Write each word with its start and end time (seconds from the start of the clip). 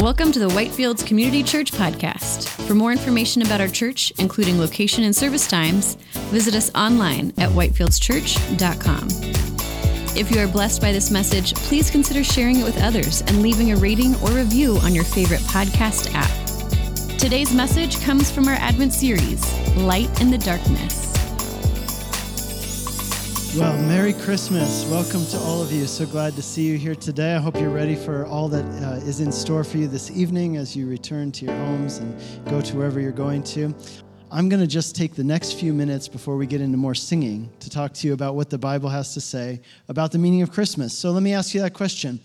Welcome 0.00 0.32
to 0.32 0.38
the 0.38 0.48
Whitefields 0.48 1.06
Community 1.06 1.42
Church 1.42 1.72
Podcast. 1.72 2.48
For 2.66 2.74
more 2.74 2.90
information 2.90 3.42
about 3.42 3.60
our 3.60 3.68
church, 3.68 4.14
including 4.16 4.58
location 4.58 5.04
and 5.04 5.14
service 5.14 5.46
times, 5.46 5.96
visit 6.30 6.54
us 6.54 6.70
online 6.74 7.34
at 7.36 7.50
whitefieldschurch.com. 7.50 9.08
If 10.16 10.30
you 10.30 10.40
are 10.40 10.48
blessed 10.48 10.80
by 10.80 10.92
this 10.92 11.10
message, 11.10 11.52
please 11.54 11.90
consider 11.90 12.24
sharing 12.24 12.60
it 12.60 12.64
with 12.64 12.82
others 12.82 13.20
and 13.26 13.42
leaving 13.42 13.72
a 13.72 13.76
rating 13.76 14.14
or 14.22 14.30
review 14.30 14.78
on 14.78 14.94
your 14.94 15.04
favorite 15.04 15.40
podcast 15.40 16.14
app. 16.14 17.18
Today's 17.18 17.52
message 17.52 18.00
comes 18.00 18.30
from 18.30 18.48
our 18.48 18.54
Advent 18.54 18.94
series, 18.94 19.44
Light 19.76 20.18
in 20.22 20.30
the 20.30 20.38
Darkness. 20.38 21.09
Well, 23.56 23.76
Merry 23.82 24.12
Christmas. 24.12 24.84
Welcome 24.84 25.26
to 25.26 25.38
all 25.38 25.60
of 25.60 25.72
you. 25.72 25.84
So 25.86 26.06
glad 26.06 26.36
to 26.36 26.42
see 26.42 26.62
you 26.62 26.78
here 26.78 26.94
today. 26.94 27.34
I 27.34 27.38
hope 27.38 27.56
you're 27.56 27.68
ready 27.68 27.96
for 27.96 28.24
all 28.26 28.48
that 28.48 28.64
uh, 28.80 29.04
is 29.04 29.18
in 29.18 29.32
store 29.32 29.64
for 29.64 29.78
you 29.78 29.88
this 29.88 30.08
evening 30.08 30.56
as 30.56 30.76
you 30.76 30.88
return 30.88 31.32
to 31.32 31.46
your 31.46 31.56
homes 31.56 31.98
and 31.98 32.16
go 32.44 32.60
to 32.60 32.76
wherever 32.76 33.00
you're 33.00 33.10
going 33.10 33.42
to. 33.42 33.74
I'm 34.30 34.48
going 34.48 34.60
to 34.60 34.68
just 34.68 34.94
take 34.94 35.16
the 35.16 35.24
next 35.24 35.54
few 35.58 35.74
minutes 35.74 36.06
before 36.06 36.36
we 36.36 36.46
get 36.46 36.60
into 36.60 36.76
more 36.76 36.94
singing 36.94 37.50
to 37.58 37.68
talk 37.68 37.92
to 37.94 38.06
you 38.06 38.12
about 38.12 38.36
what 38.36 38.50
the 38.50 38.58
Bible 38.58 38.88
has 38.88 39.14
to 39.14 39.20
say 39.20 39.62
about 39.88 40.12
the 40.12 40.18
meaning 40.18 40.42
of 40.42 40.52
Christmas. 40.52 40.96
So 40.96 41.10
let 41.10 41.24
me 41.24 41.34
ask 41.34 41.52
you 41.52 41.60
that 41.62 41.74
question. 41.74 42.20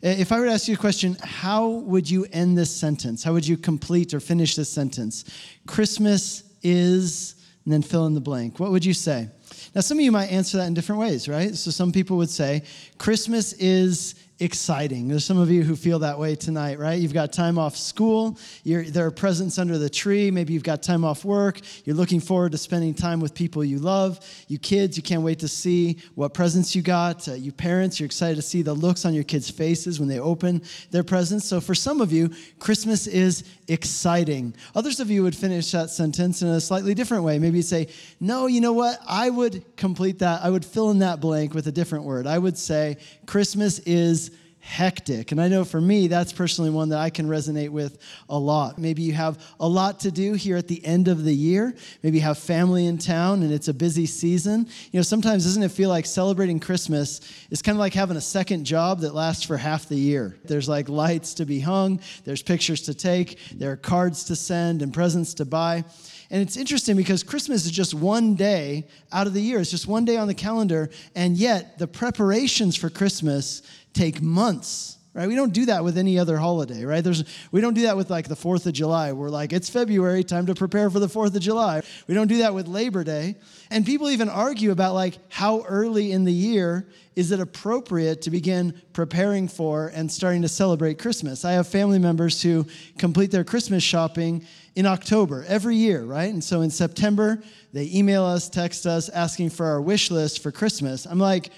If 0.00 0.32
I 0.32 0.40
were 0.40 0.46
to 0.46 0.52
ask 0.52 0.66
you 0.66 0.76
a 0.76 0.78
question, 0.78 1.14
how 1.22 1.68
would 1.68 2.08
you 2.08 2.24
end 2.32 2.56
this 2.56 2.74
sentence? 2.74 3.22
How 3.22 3.34
would 3.34 3.46
you 3.46 3.58
complete 3.58 4.14
or 4.14 4.20
finish 4.20 4.56
this 4.56 4.72
sentence? 4.72 5.26
Christmas 5.66 6.42
is, 6.62 7.34
and 7.66 7.72
then 7.74 7.82
fill 7.82 8.06
in 8.06 8.14
the 8.14 8.20
blank. 8.20 8.58
What 8.58 8.70
would 8.70 8.84
you 8.84 8.94
say? 8.94 9.28
Now, 9.74 9.82
some 9.82 9.98
of 9.98 10.04
you 10.04 10.12
might 10.12 10.26
answer 10.26 10.56
that 10.56 10.66
in 10.66 10.74
different 10.74 11.00
ways, 11.00 11.28
right? 11.28 11.54
So, 11.54 11.70
some 11.70 11.92
people 11.92 12.16
would 12.16 12.30
say 12.30 12.62
Christmas 12.98 13.52
is 13.54 14.14
exciting. 14.40 15.06
There's 15.06 15.24
some 15.24 15.38
of 15.38 15.50
you 15.50 15.62
who 15.62 15.76
feel 15.76 15.98
that 15.98 16.18
way 16.18 16.34
tonight, 16.34 16.78
right? 16.78 16.98
You've 16.98 17.12
got 17.12 17.32
time 17.32 17.58
off 17.58 17.76
school, 17.76 18.38
there 18.64 19.06
are 19.06 19.10
presents 19.10 19.58
under 19.58 19.76
the 19.76 19.90
tree, 19.90 20.30
maybe 20.30 20.54
you've 20.54 20.62
got 20.62 20.82
time 20.82 21.04
off 21.04 21.24
work, 21.24 21.60
you're 21.84 21.94
looking 21.94 22.20
forward 22.20 22.52
to 22.52 22.58
spending 22.58 22.94
time 22.94 23.20
with 23.20 23.34
people 23.34 23.62
you 23.62 23.78
love. 23.78 24.18
You 24.48 24.58
kids, 24.58 24.96
you 24.96 25.02
can't 25.02 25.22
wait 25.22 25.38
to 25.40 25.48
see 25.48 25.98
what 26.14 26.32
presents 26.32 26.74
you 26.74 26.80
got. 26.80 27.28
Uh, 27.28 27.34
you 27.34 27.52
parents, 27.52 28.00
you're 28.00 28.06
excited 28.06 28.36
to 28.36 28.42
see 28.42 28.62
the 28.62 28.72
looks 28.72 29.04
on 29.04 29.12
your 29.12 29.24
kids' 29.24 29.50
faces 29.50 30.00
when 30.00 30.08
they 30.08 30.18
open 30.18 30.62
their 30.90 31.04
presents. 31.04 31.46
So 31.46 31.60
for 31.60 31.74
some 31.74 32.00
of 32.00 32.10
you, 32.10 32.30
Christmas 32.58 33.06
is 33.06 33.44
exciting. 33.68 34.54
Others 34.74 35.00
of 35.00 35.10
you 35.10 35.22
would 35.22 35.36
finish 35.36 35.70
that 35.72 35.90
sentence 35.90 36.42
in 36.42 36.48
a 36.48 36.60
slightly 36.60 36.94
different 36.94 37.24
way. 37.24 37.38
Maybe 37.38 37.58
you'd 37.58 37.64
say, 37.64 37.88
No, 38.20 38.46
you 38.46 38.60
know 38.60 38.72
what? 38.72 38.98
I 39.06 39.28
would 39.28 39.76
complete 39.76 40.18
that, 40.20 40.42
I 40.42 40.50
would 40.50 40.64
fill 40.64 40.90
in 40.90 41.00
that 41.00 41.20
blank 41.20 41.54
with 41.54 41.66
a 41.66 41.72
different 41.72 42.04
word. 42.04 42.26
I 42.26 42.38
would 42.38 42.56
say, 42.56 42.96
Christmas 43.26 43.78
is 43.80 44.29
hectic. 44.60 45.32
And 45.32 45.40
I 45.40 45.48
know 45.48 45.64
for 45.64 45.80
me, 45.80 46.06
that's 46.06 46.32
personally 46.32 46.70
one 46.70 46.90
that 46.90 46.98
I 46.98 47.10
can 47.10 47.26
resonate 47.26 47.70
with 47.70 47.98
a 48.28 48.38
lot. 48.38 48.78
Maybe 48.78 49.02
you 49.02 49.14
have 49.14 49.42
a 49.58 49.66
lot 49.66 50.00
to 50.00 50.10
do 50.10 50.34
here 50.34 50.56
at 50.56 50.68
the 50.68 50.84
end 50.84 51.08
of 51.08 51.24
the 51.24 51.34
year. 51.34 51.74
Maybe 52.02 52.18
you 52.18 52.24
have 52.24 52.38
family 52.38 52.86
in 52.86 52.98
town 52.98 53.42
and 53.42 53.52
it's 53.52 53.68
a 53.68 53.74
busy 53.74 54.06
season. 54.06 54.68
You 54.92 54.98
know, 54.98 55.02
sometimes 55.02 55.44
doesn't 55.44 55.62
it 55.62 55.70
feel 55.70 55.88
like 55.88 56.04
celebrating 56.06 56.60
Christmas 56.60 57.20
is 57.50 57.62
kind 57.62 57.74
of 57.74 57.80
like 57.80 57.94
having 57.94 58.16
a 58.16 58.22
second 58.22 58.64
job 58.64 59.00
that 59.00 59.14
lasts 59.14 59.44
for 59.44 59.56
half 59.56 59.88
the 59.88 59.96
year? 59.96 60.36
There's 60.44 60.68
like 60.68 60.88
lights 60.88 61.34
to 61.34 61.46
be 61.46 61.60
hung, 61.60 62.00
there's 62.24 62.42
pictures 62.42 62.82
to 62.82 62.94
take, 62.94 63.38
there 63.54 63.72
are 63.72 63.76
cards 63.76 64.24
to 64.24 64.36
send 64.36 64.82
and 64.82 64.92
presents 64.92 65.34
to 65.34 65.44
buy. 65.46 65.84
And 66.32 66.40
it's 66.40 66.56
interesting 66.56 66.96
because 66.96 67.24
Christmas 67.24 67.64
is 67.64 67.72
just 67.72 67.92
one 67.92 68.36
day 68.36 68.86
out 69.10 69.26
of 69.26 69.34
the 69.34 69.42
year. 69.42 69.58
It's 69.58 69.70
just 69.70 69.88
one 69.88 70.04
day 70.04 70.16
on 70.16 70.28
the 70.28 70.34
calendar. 70.34 70.90
And 71.16 71.36
yet, 71.36 71.76
the 71.78 71.88
preparations 71.88 72.76
for 72.76 72.88
Christmas 72.88 73.62
take 73.92 74.20
months 74.22 74.98
right? 75.12 75.26
We 75.26 75.34
don't 75.34 75.52
do 75.52 75.66
that 75.66 75.82
with 75.82 75.98
any 75.98 76.18
other 76.18 76.36
holiday 76.36 76.84
right? 76.84 77.02
There's 77.02 77.24
we 77.50 77.60
don't 77.60 77.74
do 77.74 77.82
that 77.82 77.96
with 77.96 78.10
like 78.10 78.28
the 78.28 78.36
fourth 78.36 78.66
of 78.66 78.72
july. 78.72 79.12
We're 79.12 79.30
like 79.30 79.52
it's 79.52 79.68
february 79.68 80.24
time 80.24 80.46
to 80.46 80.54
prepare 80.54 80.90
for 80.90 81.00
the 81.00 81.08
fourth 81.08 81.34
of 81.34 81.42
july. 81.42 81.82
We 82.06 82.14
don't 82.14 82.28
do 82.28 82.38
that 82.38 82.54
with 82.54 82.68
labor 82.68 83.02
day. 83.04 83.36
And 83.70 83.84
people 83.84 84.10
even 84.10 84.28
argue 84.28 84.70
about 84.70 84.94
like 84.94 85.18
how 85.28 85.62
early 85.62 86.12
in 86.12 86.24
the 86.24 86.32
year 86.32 86.88
is 87.16 87.32
it 87.32 87.40
appropriate 87.40 88.22
to 88.22 88.30
begin 88.30 88.80
preparing 88.92 89.48
for 89.48 89.88
and 89.88 90.10
starting 90.10 90.42
to 90.42 90.48
celebrate 90.48 90.98
christmas. 90.98 91.44
I 91.44 91.52
have 91.52 91.66
family 91.66 91.98
members 91.98 92.40
who 92.40 92.66
complete 92.98 93.30
their 93.30 93.44
christmas 93.44 93.82
shopping 93.82 94.46
in 94.76 94.86
october 94.86 95.44
every 95.48 95.74
year 95.74 96.04
right? 96.04 96.32
And 96.32 96.42
so 96.42 96.60
in 96.60 96.70
september 96.70 97.42
they 97.72 97.90
email 97.92 98.24
us 98.24 98.48
text 98.48 98.86
us 98.86 99.08
asking 99.08 99.50
for 99.50 99.66
our 99.66 99.80
wish 99.80 100.10
list 100.12 100.40
for 100.40 100.52
christmas. 100.52 101.04
I'm 101.04 101.18
like 101.18 101.50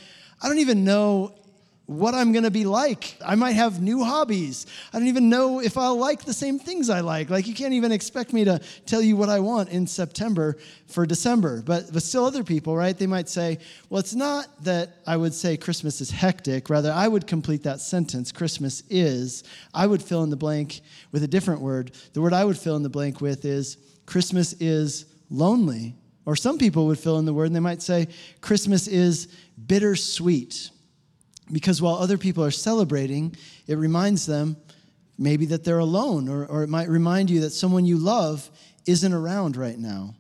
I 0.43 0.49
don't 0.49 0.59
even 0.59 0.85
know 0.85 1.35
what 1.87 2.15
I'm 2.15 2.33
going 2.33 2.45
to 2.45 2.51
be 2.51 2.65
like. 2.65 3.17
I 3.25 3.35
might 3.35 3.53
have 3.53 3.83
new 3.83 4.05
hobbies. 4.05 4.67
I 4.93 4.99
don't 4.99 5.09
even 5.09 5.29
know 5.29 5.61
if 5.61 5.77
I'll 5.77 5.97
like 5.97 6.25
the 6.25 6.33
same 6.33 6.59
things 6.59 6.89
I 6.89 7.01
like. 7.01 7.29
Like, 7.29 7.47
you 7.47 7.55
can't 7.55 7.73
even 7.73 7.91
expect 7.91 8.33
me 8.33 8.45
to 8.45 8.61
tell 8.87 9.03
you 9.03 9.17
what 9.17 9.29
I 9.29 9.41
want 9.41 9.69
in 9.69 9.87
September 9.87 10.57
for 10.87 11.07
December. 11.07 11.63
But, 11.63 11.93
but 11.93 12.03
still, 12.03 12.25
other 12.25 12.45
people, 12.45 12.77
right? 12.77 12.97
They 12.97 13.07
might 13.07 13.29
say, 13.29 13.59
well, 13.91 13.99
it's 13.99 14.15
not 14.15 14.47
that 14.65 14.99
I 15.07 15.17
would 15.17 15.35
say 15.35 15.57
Christmas 15.57 16.01
is 16.01 16.11
hectic. 16.11 16.71
Rather, 16.71 16.93
I 16.93 17.09
would 17.09 17.27
complete 17.27 17.65
that 17.65 17.81
sentence 17.81 18.31
Christmas 18.31 18.85
is. 18.89 19.43
I 19.75 19.87
would 19.87 20.03
fill 20.03 20.23
in 20.23 20.31
the 20.31 20.37
blank 20.37 20.83
with 21.11 21.25
a 21.25 21.29
different 21.29 21.61
word. 21.61 21.93
The 22.13 22.23
word 22.23 22.33
I 22.33 22.45
would 22.45 22.59
fill 22.59 22.77
in 22.77 22.83
the 22.83 22.89
blank 22.91 23.21
with 23.21 23.45
is 23.45 23.77
Christmas 24.07 24.53
is 24.55 25.07
lonely. 25.31 25.97
Or 26.25 26.37
some 26.37 26.59
people 26.59 26.87
would 26.87 26.99
fill 26.99 27.19
in 27.19 27.25
the 27.25 27.35
word 27.35 27.47
and 27.47 27.57
they 27.57 27.61
might 27.61 27.83
say 27.83 28.07
Christmas 28.41 28.87
is 28.87 29.27
bittersweet. 29.67 30.71
Because 31.51 31.83
while 31.83 31.97
other 31.97 32.19
people 32.19 32.45
are 32.45 32.51
celebrating, 32.51 33.35
it 33.67 33.77
reminds 33.77 34.27
them 34.27 34.57
maybe 35.19 35.47
that 35.47 35.65
they're 35.65 35.79
alone, 35.79 36.29
or, 36.29 36.47
or 36.47 36.63
it 36.63 36.69
might 36.69 36.89
remind 36.89 37.31
you 37.31 37.41
that 37.41 37.51
someone 37.51 37.85
you 37.85 37.97
love 37.97 38.51
isn't 38.87 39.13
around 39.13 39.57
right 39.57 39.79
now. 39.79 40.15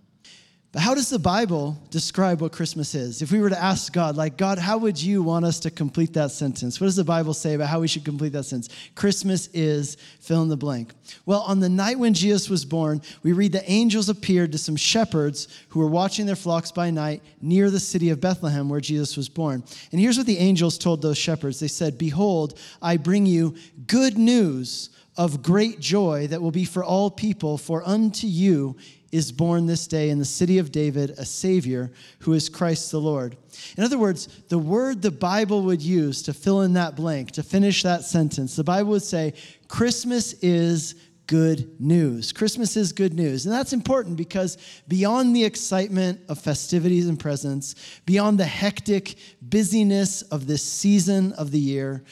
But 0.72 0.80
how 0.80 0.94
does 0.94 1.10
the 1.10 1.18
Bible 1.18 1.78
describe 1.90 2.40
what 2.40 2.52
Christmas 2.52 2.94
is? 2.94 3.20
If 3.20 3.30
we 3.30 3.40
were 3.40 3.50
to 3.50 3.62
ask 3.62 3.92
God, 3.92 4.16
like, 4.16 4.38
God, 4.38 4.58
how 4.58 4.78
would 4.78 5.00
you 5.00 5.22
want 5.22 5.44
us 5.44 5.60
to 5.60 5.70
complete 5.70 6.14
that 6.14 6.30
sentence? 6.30 6.80
What 6.80 6.86
does 6.86 6.96
the 6.96 7.04
Bible 7.04 7.34
say 7.34 7.52
about 7.52 7.68
how 7.68 7.80
we 7.80 7.88
should 7.88 8.06
complete 8.06 8.32
that 8.32 8.44
sentence? 8.44 8.74
Christmas 8.94 9.48
is 9.48 9.98
fill 10.20 10.42
in 10.42 10.48
the 10.48 10.56
blank. 10.56 10.94
Well, 11.26 11.42
on 11.42 11.60
the 11.60 11.68
night 11.68 11.98
when 11.98 12.14
Jesus 12.14 12.48
was 12.48 12.64
born, 12.64 13.02
we 13.22 13.32
read 13.32 13.52
the 13.52 13.70
angels 13.70 14.08
appeared 14.08 14.50
to 14.52 14.58
some 14.58 14.76
shepherds 14.76 15.46
who 15.68 15.78
were 15.78 15.88
watching 15.88 16.24
their 16.24 16.36
flocks 16.36 16.72
by 16.72 16.90
night 16.90 17.22
near 17.42 17.70
the 17.70 17.78
city 17.78 18.08
of 18.08 18.22
Bethlehem 18.22 18.70
where 18.70 18.80
Jesus 18.80 19.14
was 19.14 19.28
born. 19.28 19.62
And 19.92 20.00
here's 20.00 20.16
what 20.16 20.26
the 20.26 20.38
angels 20.38 20.78
told 20.78 21.02
those 21.02 21.18
shepherds 21.18 21.60
They 21.60 21.68
said, 21.68 21.98
Behold, 21.98 22.58
I 22.80 22.96
bring 22.96 23.26
you 23.26 23.56
good 23.86 24.16
news 24.16 24.88
of 25.18 25.42
great 25.42 25.80
joy 25.80 26.28
that 26.28 26.40
will 26.40 26.50
be 26.50 26.64
for 26.64 26.82
all 26.82 27.10
people, 27.10 27.58
for 27.58 27.86
unto 27.86 28.26
you 28.26 28.74
is 29.12 29.30
born 29.30 29.66
this 29.66 29.86
day 29.86 30.08
in 30.10 30.18
the 30.18 30.24
city 30.24 30.58
of 30.58 30.72
David 30.72 31.10
a 31.10 31.24
Savior 31.24 31.92
who 32.20 32.32
is 32.32 32.48
Christ 32.48 32.90
the 32.90 32.98
Lord. 32.98 33.36
In 33.76 33.84
other 33.84 33.98
words, 33.98 34.26
the 34.48 34.58
word 34.58 35.02
the 35.02 35.10
Bible 35.10 35.62
would 35.62 35.82
use 35.82 36.22
to 36.22 36.32
fill 36.32 36.62
in 36.62 36.72
that 36.72 36.96
blank, 36.96 37.30
to 37.32 37.42
finish 37.42 37.82
that 37.82 38.04
sentence, 38.04 38.56
the 38.56 38.64
Bible 38.64 38.90
would 38.90 39.02
say, 39.02 39.34
Christmas 39.68 40.32
is 40.42 40.94
good 41.26 41.80
news. 41.80 42.32
Christmas 42.32 42.76
is 42.76 42.92
good 42.92 43.14
news. 43.14 43.46
And 43.46 43.54
that's 43.54 43.72
important 43.72 44.16
because 44.16 44.58
beyond 44.88 45.34
the 45.34 45.44
excitement 45.44 46.20
of 46.28 46.38
festivities 46.38 47.06
and 47.06 47.18
presents, 47.18 47.74
beyond 48.04 48.38
the 48.38 48.44
hectic 48.44 49.16
busyness 49.40 50.22
of 50.22 50.46
this 50.46 50.62
season 50.62 51.32
of 51.34 51.50
the 51.50 51.58
year, 51.58 52.02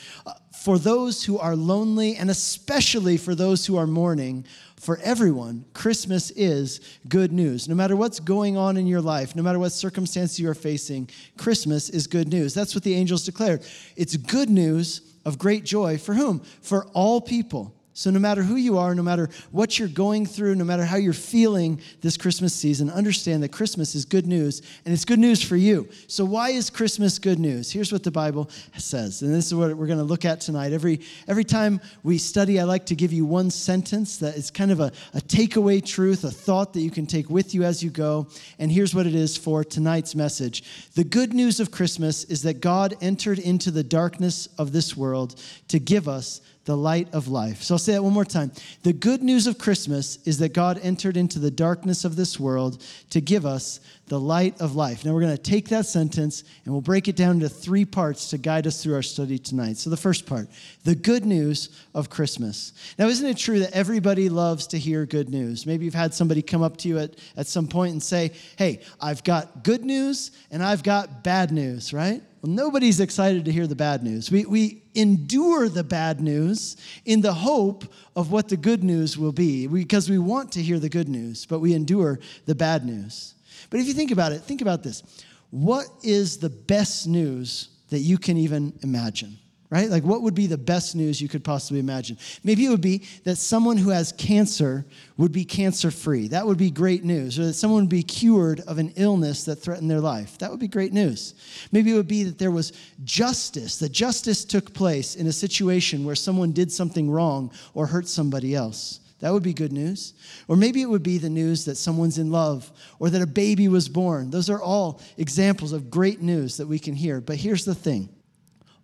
for 0.61 0.79
those 0.79 1.25
who 1.25 1.39
are 1.39 1.57
lonely 1.57 2.17
and 2.17 2.29
especially 2.29 3.17
for 3.17 3.35
those 3.35 3.65
who 3.65 3.79
are 3.79 3.87
mourning, 3.87 4.45
for 4.77 4.99
everyone, 5.03 5.65
Christmas 5.73 6.31
is 6.33 6.81
good 7.09 7.33
news. 7.33 7.67
No 7.67 7.75
matter 7.75 7.97
what's 7.97 8.21
going 8.21 8.59
on 8.59 8.77
in 8.77 8.87
your 8.87 9.01
life, 9.01 9.35
no 9.35 9.43
matter 9.43 9.59
what 9.59 9.73
circumstance 9.73 10.39
you 10.39 10.51
are 10.51 10.55
facing, 10.55 11.09
Christmas 11.39 11.89
is 11.89 12.07
good 12.07 12.29
news. 12.29 12.53
That's 12.53 12.75
what 12.75 12.85
the 12.85 12.95
angels 12.95 13.25
declared. 13.25 13.65
It's 13.97 14.17
good 14.17 14.51
news 14.51 15.01
of 15.25 15.39
great 15.39 15.65
joy 15.65 15.97
for 15.97 16.13
whom? 16.13 16.41
For 16.61 16.85
all 16.93 17.23
people. 17.23 17.75
So, 18.01 18.11
no 18.11 18.19
matter 18.19 18.43
who 18.43 18.57
you 18.57 18.79
are, 18.79 18.95
no 18.95 19.03
matter 19.03 19.29
what 19.51 19.79
you're 19.79 19.87
going 19.87 20.25
through, 20.25 20.55
no 20.55 20.65
matter 20.65 20.87
how 20.87 20.97
you're 20.97 21.13
feeling 21.13 21.83
this 22.01 22.17
Christmas 22.17 22.55
season, 22.55 22.89
understand 22.89 23.43
that 23.43 23.53
Christmas 23.53 23.95
is 23.95 24.07
good 24.07 24.27
news 24.27 24.63
and 24.87 24.95
it's 24.95 25.05
good 25.05 25.19
news 25.19 25.43
for 25.43 25.55
you. 25.55 25.87
So, 26.07 26.25
why 26.25 26.49
is 26.49 26.71
Christmas 26.71 27.19
good 27.19 27.39
news? 27.39 27.71
Here's 27.71 27.93
what 27.93 28.03
the 28.03 28.11
Bible 28.11 28.49
says, 28.79 29.21
and 29.21 29.35
this 29.35 29.45
is 29.45 29.55
what 29.55 29.77
we're 29.77 29.87
going 29.87 29.99
to 29.99 30.05
look 30.05 30.25
at 30.25 30.41
tonight. 30.41 30.73
Every, 30.73 31.03
every 31.29 31.45
time 31.45 31.79
we 32.03 32.17
study, 32.17 32.59
I 32.59 32.65
like 32.65 32.87
to 32.87 32.95
give 32.95 33.13
you 33.13 33.27
one 33.27 33.51
sentence 33.51 34.17
that 34.17 34.35
is 34.35 34.51
kind 34.51 34.71
of 34.71 34.81
a, 34.81 34.93
a 35.13 35.21
takeaway 35.21 35.85
truth, 35.85 36.25
a 36.25 36.31
thought 36.31 36.73
that 36.73 36.81
you 36.81 36.91
can 36.91 37.05
take 37.05 37.29
with 37.29 37.55
you 37.55 37.65
as 37.65 37.83
you 37.83 37.91
go. 37.91 38.29
And 38.59 38.73
here's 38.73 38.95
what 38.95 39.07
it 39.07 39.15
is 39.15 39.37
for 39.37 39.63
tonight's 39.63 40.15
message 40.15 40.89
The 40.95 41.05
good 41.05 41.35
news 41.35 41.61
of 41.61 41.71
Christmas 41.71 42.25
is 42.25 42.41
that 42.45 42.63
God 42.63 42.97
entered 43.03 43.39
into 43.39 43.71
the 43.71 43.85
darkness 43.85 44.49
of 44.57 44.73
this 44.73 44.97
world 44.97 45.39
to 45.69 45.79
give 45.79 46.09
us 46.09 46.41
the 46.71 46.77
light 46.77 47.13
of 47.13 47.27
life. 47.27 47.65
So, 47.65 47.75
I'll 47.75 47.81
say 47.81 47.95
that 47.95 48.05
one 48.05 48.13
more 48.13 48.25
time. 48.25 48.53
The 48.85 48.93
good 48.93 49.25
news 49.25 49.49
of 49.49 49.59
Christmas 49.59 50.21
is 50.25 50.39
that 50.39 50.55
God 50.55 50.79
entered 50.85 51.17
into 51.17 51.41
the 51.41 51.51
darkness 51.51 52.05
of 52.05 52.15
this 52.15 52.39
world 52.39 52.81
to 53.11 53.21
give 53.21 53.45
us 53.45 53.81
the 54.07 54.21
light 54.21 54.61
of 54.61 54.77
life. 54.77 55.05
Now 55.05 55.13
we're 55.13 55.21
going 55.21 55.37
to 55.37 55.43
take 55.43 55.69
that 55.71 55.87
sentence 55.87 56.45
and 56.65 56.73
we'll 56.73 56.81
break 56.81 57.09
it 57.09 57.17
down 57.17 57.37
into 57.37 57.49
three 57.49 57.85
parts 57.85 58.31
to 58.31 58.39
guide 58.39 58.69
us 58.69 58.81
through 58.81 58.95
our 58.95 59.03
study 59.03 59.37
tonight. 59.37 59.79
So, 59.79 59.91
the 59.91 59.97
first 59.97 60.27
part, 60.27 60.49
the 60.85 60.95
good 60.95 61.27
news 61.27 61.71
of 61.93 62.09
Christmas. 62.09 62.73
Now, 62.97 63.09
isn't 63.09 63.27
it 63.27 63.37
true 63.37 63.59
that 63.59 63.73
everybody 63.73 64.29
loves 64.29 64.69
to 64.69 64.79
hear 64.79 65.07
good 65.07 65.29
news? 65.29 65.67
Maybe 65.67 65.87
you've 65.87 65.95
had 65.95 66.15
somebody 66.15 66.41
come 66.41 66.63
up 66.63 66.77
to 66.79 66.89
you 66.89 67.01
at, 67.01 67.17
at 67.37 67.49
some 67.49 67.67
point 67.67 67.95
and 67.95 68.03
say, 68.03 68.31
Hey, 68.57 68.83
I've 69.01 69.25
got 69.25 69.65
good 69.65 69.85
news 69.85 70.31
and 70.53 70.63
I've 70.63 70.85
got 70.85 71.25
bad 71.25 71.51
news, 71.51 71.93
right? 71.93 72.23
Well, 72.43 72.53
nobody's 72.53 73.01
excited 73.01 73.45
to 73.45 73.53
hear 73.53 73.67
the 73.67 73.77
bad 73.77 74.03
news. 74.03 74.31
We, 74.31 74.47
we 74.47 74.83
endure 74.95 75.69
the 75.69 75.85
bad 75.85 76.21
news 76.21 76.77
in 77.05 77.21
the 77.21 77.35
hope 77.35 77.85
of 78.17 78.33
what 78.33 78.49
the 78.49 78.57
good 78.57 78.83
news 78.83 79.19
will 79.19 79.33
be 79.33 79.67
because 79.67 80.09
we 80.09 80.19
want 80.19 80.53
to 80.53 80.63
hear 80.63 80.79
the 80.79 80.89
good 80.89 81.09
news, 81.09 81.45
but 81.45 81.59
we 81.59 81.75
endure 81.75 82.19
the 82.47 82.55
bad 82.55 82.87
news. 82.87 83.35
But 83.69 83.81
if 83.81 83.87
you 83.87 83.93
think 83.93 84.11
about 84.11 84.33
it, 84.33 84.41
think 84.41 84.63
about 84.63 84.83
this. 84.83 85.03
What 85.51 85.87
is 86.03 86.39
the 86.39 86.49
best 86.49 87.07
news 87.07 87.69
that 87.91 87.99
you 87.99 88.17
can 88.17 88.39
even 88.39 88.73
imagine? 88.83 89.37
Right? 89.71 89.89
Like, 89.89 90.03
what 90.03 90.23
would 90.23 90.35
be 90.35 90.49
the 90.49 90.59
best 90.59 90.97
news 90.97 91.21
you 91.21 91.29
could 91.29 91.45
possibly 91.45 91.79
imagine? 91.79 92.19
Maybe 92.43 92.67
it 92.67 92.71
would 92.71 92.81
be 92.81 93.07
that 93.23 93.37
someone 93.37 93.77
who 93.77 93.91
has 93.91 94.11
cancer 94.11 94.85
would 95.17 95.31
be 95.31 95.45
cancer 95.45 95.93
free. 95.93 96.27
That 96.27 96.45
would 96.45 96.59
be 96.59 96.73
great 96.73 97.05
news. 97.05 97.39
Or 97.39 97.45
that 97.47 97.53
someone 97.53 97.83
would 97.83 97.89
be 97.89 98.03
cured 98.03 98.61
of 98.67 98.79
an 98.79 98.93
illness 98.97 99.45
that 99.45 99.57
threatened 99.57 99.89
their 99.89 100.01
life. 100.01 100.39
That 100.39 100.51
would 100.51 100.59
be 100.59 100.67
great 100.67 100.93
news. 100.93 101.35
Maybe 101.71 101.93
it 101.93 101.95
would 101.95 102.09
be 102.09 102.25
that 102.25 102.37
there 102.37 102.51
was 102.51 102.73
justice, 103.05 103.79
that 103.79 103.93
justice 103.93 104.45
took 104.45 104.75
place 104.75 105.15
in 105.15 105.29
a 105.29 105.33
situation 105.33 106.05
where 106.05 106.17
someone 106.17 106.51
did 106.51 106.73
something 106.73 107.09
wrong 107.09 107.53
or 107.73 107.87
hurt 107.87 108.09
somebody 108.09 108.57
else. 108.57 108.99
That 109.21 109.33
would 109.33 109.45
be 109.45 109.55
good 109.55 109.73
news. 109.73 110.15
Or 110.49 110.57
maybe 110.57 110.83
it 110.83 110.91
would 110.91 111.05
be 111.05 111.19
the 111.19 111.31
news 111.31 111.65
that 111.67 111.77
someone's 111.77 112.19
in 112.19 112.33
love 112.33 112.73
or 112.99 113.09
that 113.11 113.23
a 113.23 113.27
baby 113.27 113.69
was 113.69 113.89
born. 113.89 114.31
Those 114.31 114.51
are 114.51 114.61
all 114.61 115.01
examples 115.17 115.73
of 115.73 115.91
great 115.93 116.21
news 116.21 116.57
that 116.57 116.67
we 116.67 116.81
can 116.81 116.95
hear. 116.95 117.21
But 117.21 117.37
here's 117.37 117.65
the 117.65 117.75
thing 117.75 118.09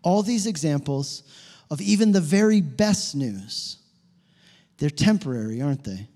all 0.06 0.22
these 0.22 0.46
examples 0.46 1.24
of 1.68 1.80
even 1.80 2.12
the 2.12 2.20
very 2.20 2.60
best 2.60 3.16
news, 3.16 3.78
they're 4.78 4.88
temporary, 4.88 5.60
aren't 5.60 5.82
they? 5.82 6.06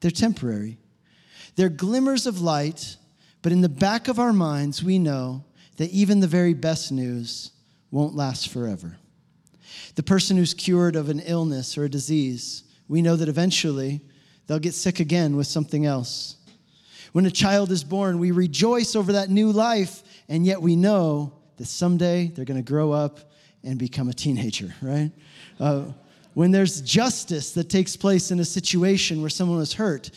They're 0.00 0.10
temporary. 0.10 0.76
They're 1.56 1.70
glimmers 1.70 2.26
of 2.26 2.42
light, 2.42 2.98
but 3.40 3.50
in 3.50 3.62
the 3.62 3.70
back 3.70 4.06
of 4.06 4.18
our 4.18 4.34
minds, 4.34 4.84
we 4.84 4.98
know 4.98 5.46
that 5.78 5.90
even 5.92 6.20
the 6.20 6.26
very 6.26 6.52
best 6.52 6.92
news 6.92 7.52
won't 7.90 8.14
last 8.14 8.50
forever. 8.50 8.98
The 9.94 10.02
person 10.02 10.36
who's 10.36 10.52
cured 10.52 10.94
of 10.94 11.08
an 11.08 11.20
illness 11.20 11.78
or 11.78 11.84
a 11.84 11.88
disease, 11.88 12.64
we 12.86 13.00
know 13.00 13.16
that 13.16 13.30
eventually 13.30 14.02
they'll 14.46 14.58
get 14.58 14.74
sick 14.74 15.00
again 15.00 15.36
with 15.36 15.46
something 15.46 15.86
else. 15.86 16.36
When 17.12 17.24
a 17.24 17.30
child 17.30 17.70
is 17.70 17.82
born, 17.82 18.18
we 18.18 18.30
rejoice 18.30 18.94
over 18.94 19.12
that 19.12 19.30
new 19.30 19.50
life, 19.52 20.02
and 20.28 20.44
yet 20.44 20.60
we 20.60 20.76
know 20.76 21.32
that 21.56 21.64
someday 21.64 22.26
they're 22.26 22.44
going 22.44 22.62
to 22.62 22.72
grow 22.72 22.92
up 22.92 23.27
and 23.64 23.78
become 23.78 24.08
a 24.08 24.12
teenager, 24.12 24.74
right? 24.82 25.10
Uh, 25.58 25.84
when 26.34 26.50
there's 26.50 26.80
justice 26.82 27.52
that 27.52 27.68
takes 27.68 27.96
place 27.96 28.30
in 28.30 28.40
a 28.40 28.44
situation 28.44 29.20
where 29.20 29.30
someone 29.30 29.58
was 29.58 29.72
hurt, 29.72 30.10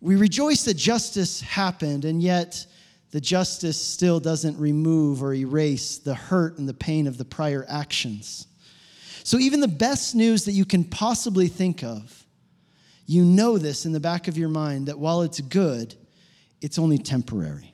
we 0.00 0.16
rejoice 0.16 0.64
that 0.64 0.76
justice 0.76 1.40
happened, 1.40 2.04
and 2.04 2.22
yet 2.22 2.66
the 3.10 3.20
justice 3.20 3.80
still 3.80 4.20
doesn't 4.20 4.58
remove 4.58 5.22
or 5.22 5.32
erase 5.32 5.98
the 5.98 6.14
hurt 6.14 6.58
and 6.58 6.68
the 6.68 6.74
pain 6.74 7.06
of 7.06 7.16
the 7.16 7.24
prior 7.24 7.64
actions. 7.68 8.46
So, 9.24 9.38
even 9.38 9.60
the 9.60 9.68
best 9.68 10.14
news 10.14 10.44
that 10.44 10.52
you 10.52 10.64
can 10.64 10.84
possibly 10.84 11.48
think 11.48 11.82
of, 11.82 12.24
you 13.06 13.24
know 13.24 13.56
this 13.56 13.86
in 13.86 13.92
the 13.92 14.00
back 14.00 14.28
of 14.28 14.36
your 14.36 14.48
mind 14.48 14.88
that 14.88 14.98
while 14.98 15.22
it's 15.22 15.40
good, 15.40 15.94
it's 16.60 16.78
only 16.78 16.98
temporary. 16.98 17.72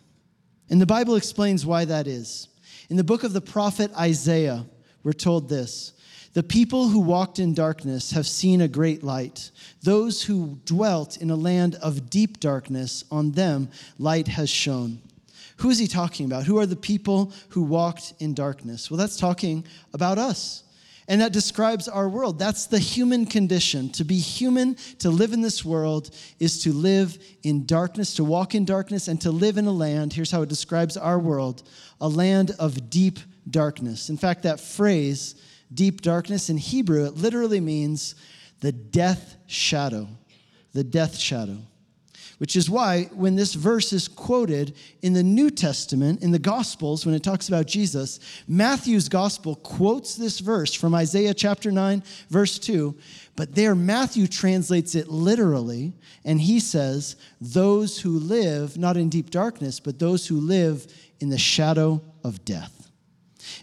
And 0.70 0.80
the 0.80 0.86
Bible 0.86 1.16
explains 1.16 1.66
why 1.66 1.84
that 1.86 2.06
is. 2.06 2.48
In 2.88 2.96
the 2.96 3.04
book 3.04 3.24
of 3.24 3.32
the 3.32 3.40
prophet 3.40 3.90
Isaiah, 3.98 4.64
we're 5.04 5.12
told 5.12 5.48
this 5.48 5.92
The 6.32 6.42
people 6.42 6.88
who 6.88 7.00
walked 7.00 7.38
in 7.38 7.54
darkness 7.54 8.12
have 8.12 8.26
seen 8.26 8.60
a 8.60 8.68
great 8.68 9.02
light. 9.02 9.50
Those 9.82 10.22
who 10.22 10.58
dwelt 10.64 11.16
in 11.16 11.30
a 11.30 11.36
land 11.36 11.76
of 11.76 12.10
deep 12.10 12.40
darkness, 12.40 13.04
on 13.10 13.32
them 13.32 13.68
light 13.98 14.28
has 14.28 14.50
shone. 14.50 15.00
Who 15.58 15.70
is 15.70 15.78
he 15.78 15.86
talking 15.86 16.26
about? 16.26 16.44
Who 16.44 16.58
are 16.58 16.66
the 16.66 16.76
people 16.76 17.32
who 17.50 17.62
walked 17.62 18.14
in 18.18 18.34
darkness? 18.34 18.90
Well, 18.90 18.98
that's 18.98 19.16
talking 19.16 19.64
about 19.92 20.18
us. 20.18 20.64
And 21.08 21.20
that 21.20 21.32
describes 21.32 21.88
our 21.88 22.08
world. 22.08 22.38
That's 22.38 22.66
the 22.66 22.78
human 22.78 23.26
condition. 23.26 23.90
To 23.90 24.04
be 24.04 24.18
human, 24.18 24.76
to 25.00 25.10
live 25.10 25.32
in 25.32 25.40
this 25.40 25.64
world, 25.64 26.10
is 26.38 26.62
to 26.62 26.72
live 26.72 27.18
in 27.42 27.66
darkness, 27.66 28.14
to 28.14 28.24
walk 28.24 28.54
in 28.54 28.64
darkness, 28.64 29.08
and 29.08 29.20
to 29.20 29.30
live 29.30 29.58
in 29.58 29.66
a 29.66 29.72
land. 29.72 30.12
Here's 30.12 30.30
how 30.30 30.42
it 30.42 30.48
describes 30.48 30.96
our 30.96 31.18
world 31.18 31.64
a 32.00 32.08
land 32.08 32.52
of 32.58 32.88
deep 32.88 33.18
darkness. 33.48 34.08
In 34.08 34.16
fact, 34.16 34.42
that 34.42 34.60
phrase, 34.60 35.34
deep 35.72 36.00
darkness, 36.00 36.50
in 36.50 36.56
Hebrew, 36.56 37.06
it 37.06 37.16
literally 37.16 37.60
means 37.60 38.14
the 38.60 38.72
death 38.72 39.36
shadow. 39.46 40.08
The 40.72 40.84
death 40.84 41.18
shadow 41.18 41.58
which 42.42 42.56
is 42.56 42.68
why 42.68 43.04
when 43.14 43.36
this 43.36 43.54
verse 43.54 43.92
is 43.92 44.08
quoted 44.08 44.74
in 45.00 45.12
the 45.12 45.22
New 45.22 45.48
Testament, 45.48 46.24
in 46.24 46.32
the 46.32 46.40
Gospels, 46.40 47.06
when 47.06 47.14
it 47.14 47.22
talks 47.22 47.46
about 47.46 47.68
Jesus, 47.68 48.18
Matthew's 48.48 49.08
Gospel 49.08 49.54
quotes 49.54 50.16
this 50.16 50.40
verse 50.40 50.74
from 50.74 50.92
Isaiah 50.92 51.34
chapter 51.34 51.70
9, 51.70 52.02
verse 52.30 52.58
2. 52.58 52.96
But 53.36 53.54
there, 53.54 53.76
Matthew 53.76 54.26
translates 54.26 54.96
it 54.96 55.06
literally, 55.06 55.92
and 56.24 56.40
he 56.40 56.58
says, 56.58 57.14
Those 57.40 58.00
who 58.00 58.18
live 58.18 58.76
not 58.76 58.96
in 58.96 59.08
deep 59.08 59.30
darkness, 59.30 59.78
but 59.78 60.00
those 60.00 60.26
who 60.26 60.40
live 60.40 60.92
in 61.20 61.28
the 61.28 61.38
shadow 61.38 62.02
of 62.24 62.44
death. 62.44 62.81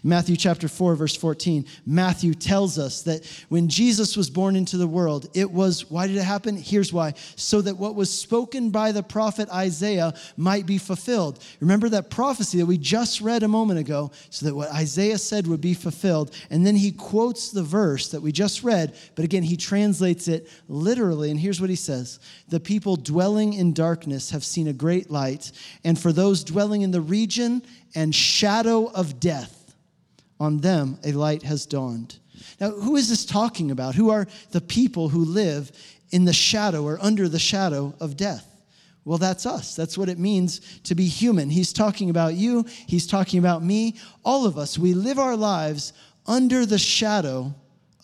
Matthew 0.02 0.36
chapter 0.36 0.68
4, 0.68 0.94
verse 0.94 1.16
14, 1.16 1.64
Matthew 1.86 2.34
tells 2.34 2.78
us 2.78 3.02
that 3.02 3.26
when 3.48 3.68
Jesus 3.68 4.16
was 4.16 4.30
born 4.30 4.56
into 4.56 4.76
the 4.76 4.86
world, 4.86 5.28
it 5.34 5.50
was, 5.50 5.90
why 5.90 6.06
did 6.06 6.16
it 6.16 6.22
happen? 6.22 6.56
Here's 6.56 6.92
why. 6.92 7.14
So 7.36 7.60
that 7.62 7.76
what 7.76 7.94
was 7.94 8.12
spoken 8.12 8.70
by 8.70 8.92
the 8.92 9.02
prophet 9.02 9.48
Isaiah 9.50 10.14
might 10.36 10.66
be 10.66 10.78
fulfilled. 10.78 11.42
Remember 11.60 11.88
that 11.90 12.10
prophecy 12.10 12.58
that 12.58 12.66
we 12.66 12.78
just 12.78 13.20
read 13.20 13.42
a 13.42 13.48
moment 13.48 13.80
ago, 13.80 14.10
so 14.30 14.46
that 14.46 14.54
what 14.54 14.70
Isaiah 14.72 15.18
said 15.18 15.46
would 15.46 15.60
be 15.60 15.74
fulfilled. 15.74 16.34
And 16.50 16.66
then 16.66 16.76
he 16.76 16.92
quotes 16.92 17.50
the 17.50 17.62
verse 17.62 18.08
that 18.08 18.20
we 18.20 18.32
just 18.32 18.62
read, 18.62 18.94
but 19.14 19.24
again, 19.24 19.42
he 19.42 19.56
translates 19.56 20.28
it 20.28 20.48
literally. 20.68 21.30
And 21.30 21.38
here's 21.38 21.60
what 21.60 21.70
he 21.70 21.76
says 21.76 22.20
The 22.48 22.60
people 22.60 22.96
dwelling 22.96 23.54
in 23.54 23.72
darkness 23.72 24.30
have 24.30 24.44
seen 24.44 24.68
a 24.68 24.72
great 24.72 25.10
light, 25.10 25.52
and 25.84 25.98
for 25.98 26.12
those 26.12 26.44
dwelling 26.44 26.82
in 26.82 26.90
the 26.90 27.00
region 27.00 27.62
and 27.94 28.14
shadow 28.14 28.86
of 28.92 29.20
death, 29.20 29.59
on 30.40 30.58
them 30.58 30.98
a 31.04 31.12
light 31.12 31.44
has 31.44 31.66
dawned. 31.66 32.18
Now, 32.58 32.70
who 32.70 32.96
is 32.96 33.08
this 33.08 33.26
talking 33.26 33.70
about? 33.70 33.94
Who 33.94 34.10
are 34.10 34.26
the 34.50 34.60
people 34.60 35.10
who 35.10 35.24
live 35.24 35.70
in 36.10 36.24
the 36.24 36.32
shadow 36.32 36.82
or 36.82 36.98
under 37.00 37.28
the 37.28 37.38
shadow 37.38 37.94
of 38.00 38.16
death? 38.16 38.46
Well, 39.04 39.18
that's 39.18 39.46
us. 39.46 39.76
That's 39.76 39.96
what 39.96 40.08
it 40.08 40.18
means 40.18 40.60
to 40.84 40.94
be 40.94 41.06
human. 41.06 41.50
He's 41.50 41.72
talking 41.72 42.10
about 42.10 42.34
you, 42.34 42.64
he's 42.86 43.06
talking 43.06 43.38
about 43.38 43.62
me, 43.62 43.96
all 44.24 44.46
of 44.46 44.58
us. 44.58 44.78
We 44.78 44.94
live 44.94 45.18
our 45.18 45.36
lives 45.36 45.92
under 46.26 46.66
the 46.66 46.78
shadow 46.78 47.54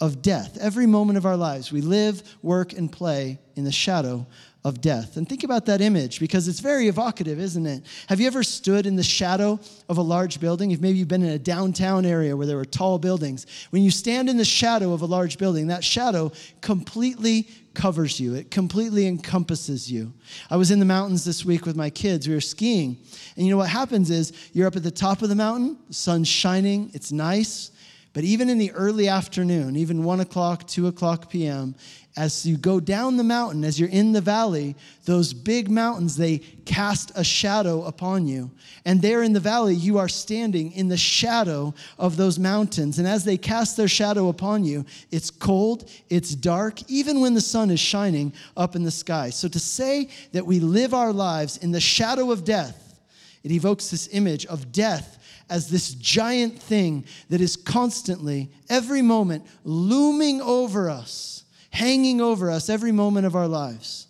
of 0.01 0.23
death. 0.23 0.59
Every 0.61 0.87
moment 0.87 1.17
of 1.17 1.27
our 1.27 1.37
lives, 1.37 1.73
we 1.73 1.81
live, 1.81 2.23
work, 2.43 2.73
and 2.73 2.91
play 2.91 3.39
in 3.55 3.65
the 3.65 3.73
shadow 3.73 4.27
of 4.67 4.81
death. 4.81 5.17
And 5.17 5.29
think 5.29 5.45
about 5.45 5.67
that 5.67 5.81
image 5.81 6.19
because 6.19 6.49
it's 6.49 6.59
very 6.59 6.89
evocative, 6.89 7.39
isn't 7.39 7.67
it? 7.67 7.87
Have 8.09 8.19
you 8.19 8.27
ever 8.27 8.43
stood 8.43 8.85
in 8.85 8.97
the 8.97 9.03
shadow 9.03 9.61
of 9.89 9.97
a 9.97 10.03
large 10.03 10.41
building? 10.41 10.73
If 10.73 10.81
maybe 10.81 10.99
you've 10.99 11.07
been 11.07 11.23
in 11.23 11.31
a 11.31 11.39
downtown 11.39 12.05
area 12.05 12.37
where 12.37 12.49
there 12.49 12.57
were 12.57 12.65
tall 12.65 12.99
buildings, 12.99 13.47
when 13.71 13.83
you 13.83 13.93
stand 13.93 14.29
in 14.29 14.37
the 14.37 14.45
shadow 14.45 14.93
of 14.93 15.03
a 15.03 15.07
large 15.07 15.39
building, 15.39 15.69
that 15.69 15.85
shadow 15.85 16.33
completely 16.63 17.49
covers 17.75 18.19
you, 18.19 18.35
it 18.35 18.51
completely 18.51 19.07
encompasses 19.07 19.93
you. 19.93 20.13
I 20.51 20.57
was 20.57 20.73
in 20.73 20.81
the 20.81 20.85
mountains 20.85 21.25
this 21.25 21.45
week 21.45 21.65
with 21.65 21.77
my 21.77 21.91
kids. 21.91 22.27
We 22.27 22.35
were 22.35 22.41
skiing. 22.41 22.99
And 23.37 23.47
you 23.47 23.53
know 23.53 23.59
what 23.59 23.69
happens 23.69 24.11
is 24.11 24.33
you're 24.53 24.67
up 24.67 24.75
at 24.75 24.83
the 24.83 24.91
top 24.91 25.23
of 25.23 25.29
the 25.29 25.37
mountain, 25.37 25.79
the 25.87 25.95
sun's 25.95 26.27
shining, 26.27 26.91
it's 26.93 27.13
nice. 27.13 27.71
But 28.17 28.25
even 28.25 28.49
in 28.49 28.57
the 28.57 28.73
early 28.73 29.09
afternoon, 29.09 29.77
even 29.77 30.03
1 30.03 30.21
o'clock, 30.21 30.67
2 30.67 30.87
o'clock 30.87 31.29
p.m., 31.29 31.75
as 32.17 32.47
you 32.47 32.57
go 32.57 32.81
down 32.81 33.19
the 33.19 33.23
mountain, 33.23 33.63
as 33.63 33.79
you're 33.79 33.91
in 33.91 34.13
the 34.13 34.23
valley, 34.23 34.75
those 35.05 35.35
big 35.35 35.71
mountains, 35.71 36.17
they 36.17 36.39
cast 36.65 37.13
a 37.15 37.23
shadow 37.23 37.85
upon 37.85 38.27
you. 38.27 38.51
And 38.87 39.03
there 39.03 39.23
in 39.23 39.35
the 39.35 39.39
valley, 39.39 39.75
you 39.75 39.99
are 39.99 40.09
standing 40.09 40.73
in 40.73 40.89
the 40.89 40.97
shadow 40.97 41.75
of 41.99 42.17
those 42.17 42.39
mountains. 42.39 42.99
And 42.99 43.07
as 43.07 43.23
they 43.23 43.37
cast 43.37 43.77
their 43.77 43.87
shadow 43.87 44.31
upon 44.31 44.65
you, 44.65 44.87
it's 45.11 45.31
cold, 45.31 45.91
it's 46.09 46.35
dark, 46.35 46.91
even 46.91 47.21
when 47.21 47.35
the 47.35 47.43
sun 47.43 47.71
is 47.71 47.81
shining 47.81 48.33
up 48.57 48.75
in 48.75 48.83
the 48.83 48.91
sky. 48.91 49.29
So 49.29 49.47
to 49.47 49.61
say 49.61 50.09
that 50.33 50.47
we 50.47 50.59
live 50.59 50.95
our 50.95 51.13
lives 51.13 51.59
in 51.59 51.71
the 51.71 51.81
shadow 51.81 52.31
of 52.31 52.45
death, 52.45 52.99
it 53.45 53.51
evokes 53.51 53.91
this 53.91 54.09
image 54.11 54.47
of 54.47 54.73
death 54.73 55.17
as 55.49 55.71
this 55.71 55.95
giant 55.95 56.61
thing 56.61 57.05
that 57.29 57.41
is 57.41 57.57
constantly, 57.57 58.51
every 58.69 59.03
moment, 59.03 59.47
looming 59.65 60.41
over 60.41 60.91
us 60.91 61.37
hanging 61.77 62.23
over 62.23 62.51
us 62.51 62.71
every 62.71 62.91
moment 62.91 63.27
of 63.27 63.37
our 63.37 63.47
lives, 63.47 64.07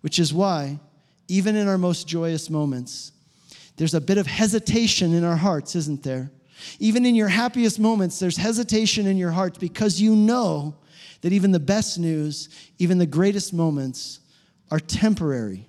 which 0.00 0.18
is 0.18 0.34
why, 0.34 0.78
even 1.28 1.54
in 1.54 1.68
our 1.68 1.78
most 1.78 2.08
joyous 2.08 2.50
moments, 2.50 3.12
there's 3.76 3.94
a 3.94 4.00
bit 4.00 4.18
of 4.18 4.26
hesitation 4.26 5.14
in 5.14 5.22
our 5.22 5.36
hearts, 5.36 5.76
isn't 5.76 6.02
there? 6.02 6.30
Even 6.80 7.06
in 7.06 7.14
your 7.14 7.28
happiest 7.28 7.78
moments, 7.78 8.18
there's 8.18 8.36
hesitation 8.36 9.06
in 9.06 9.16
your 9.16 9.30
heart 9.30 9.60
because 9.60 10.00
you 10.00 10.16
know 10.16 10.74
that 11.20 11.32
even 11.32 11.52
the 11.52 11.60
best 11.60 12.00
news, 12.00 12.48
even 12.78 12.98
the 12.98 13.06
greatest 13.06 13.52
moments, 13.54 14.18
are 14.72 14.80
temporary. 14.80 15.68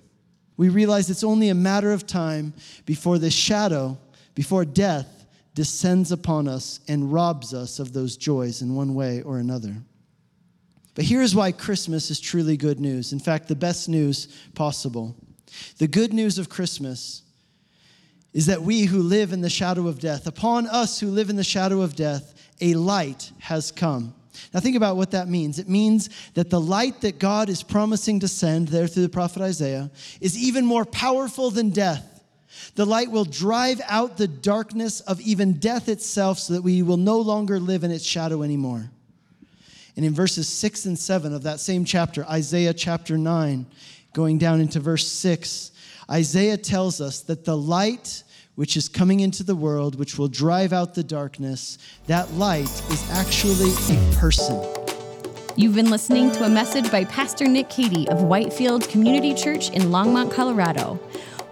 We 0.56 0.68
realize 0.68 1.10
it's 1.10 1.24
only 1.24 1.48
a 1.50 1.54
matter 1.54 1.92
of 1.92 2.08
time 2.08 2.54
before 2.86 3.18
this 3.18 3.34
shadow, 3.34 3.98
before 4.36 4.64
death 4.64 5.24
descends 5.54 6.12
upon 6.12 6.46
us 6.46 6.78
and 6.86 7.12
robs 7.12 7.52
us 7.52 7.80
of 7.80 7.92
those 7.92 8.16
joys 8.16 8.62
in 8.62 8.76
one 8.76 8.94
way 8.94 9.22
or 9.22 9.38
another. 9.38 9.74
But 10.94 11.06
here's 11.06 11.34
why 11.34 11.50
Christmas 11.50 12.10
is 12.10 12.20
truly 12.20 12.56
good 12.56 12.78
news. 12.78 13.12
In 13.12 13.18
fact, 13.18 13.48
the 13.48 13.56
best 13.56 13.88
news 13.88 14.28
possible. 14.54 15.16
The 15.78 15.88
good 15.88 16.12
news 16.12 16.38
of 16.38 16.50
Christmas 16.50 17.22
is 18.34 18.46
that 18.46 18.62
we 18.62 18.82
who 18.82 19.00
live 19.00 19.32
in 19.32 19.40
the 19.40 19.50
shadow 19.50 19.88
of 19.88 19.98
death, 19.98 20.26
upon 20.26 20.66
us 20.66 21.00
who 21.00 21.08
live 21.08 21.30
in 21.30 21.36
the 21.36 21.44
shadow 21.44 21.80
of 21.80 21.96
death, 21.96 22.34
a 22.60 22.74
light 22.74 23.32
has 23.38 23.72
come. 23.72 24.14
Now, 24.52 24.60
think 24.60 24.76
about 24.76 24.98
what 24.98 25.12
that 25.12 25.28
means. 25.28 25.58
It 25.58 25.68
means 25.68 26.10
that 26.34 26.50
the 26.50 26.60
light 26.60 27.00
that 27.00 27.18
God 27.18 27.48
is 27.48 27.62
promising 27.62 28.20
to 28.20 28.28
send 28.28 28.68
there 28.68 28.86
through 28.86 29.04
the 29.04 29.08
prophet 29.08 29.40
Isaiah 29.40 29.90
is 30.20 30.36
even 30.36 30.66
more 30.66 30.84
powerful 30.84 31.50
than 31.50 31.70
death. 31.70 32.15
The 32.74 32.86
light 32.86 33.10
will 33.10 33.24
drive 33.24 33.80
out 33.86 34.16
the 34.16 34.28
darkness 34.28 35.00
of 35.00 35.20
even 35.20 35.54
death 35.54 35.88
itself 35.88 36.38
so 36.38 36.54
that 36.54 36.62
we 36.62 36.82
will 36.82 36.96
no 36.96 37.18
longer 37.18 37.58
live 37.58 37.84
in 37.84 37.90
its 37.90 38.04
shadow 38.04 38.42
anymore. 38.42 38.90
And 39.96 40.04
in 40.04 40.12
verses 40.12 40.48
6 40.48 40.86
and 40.86 40.98
7 40.98 41.34
of 41.34 41.44
that 41.44 41.60
same 41.60 41.84
chapter, 41.84 42.24
Isaiah 42.26 42.74
chapter 42.74 43.16
9, 43.16 43.66
going 44.12 44.38
down 44.38 44.60
into 44.60 44.78
verse 44.78 45.06
6, 45.08 45.72
Isaiah 46.10 46.58
tells 46.58 47.00
us 47.00 47.20
that 47.22 47.44
the 47.44 47.56
light 47.56 48.22
which 48.56 48.76
is 48.76 48.88
coming 48.88 49.20
into 49.20 49.44
the 49.44 49.54
world, 49.54 49.98
which 49.98 50.18
will 50.18 50.28
drive 50.28 50.72
out 50.72 50.94
the 50.94 51.04
darkness, 51.04 51.78
that 52.06 52.32
light 52.32 52.70
is 52.90 53.10
actually 53.10 53.70
a 53.94 54.14
person. 54.16 54.60
You've 55.56 55.74
been 55.74 55.90
listening 55.90 56.32
to 56.32 56.44
a 56.44 56.48
message 56.48 56.90
by 56.90 57.04
Pastor 57.04 57.46
Nick 57.46 57.68
Cady 57.70 58.08
of 58.08 58.22
Whitefield 58.22 58.88
Community 58.88 59.34
Church 59.34 59.70
in 59.70 59.82
Longmont, 59.84 60.32
Colorado. 60.32 60.98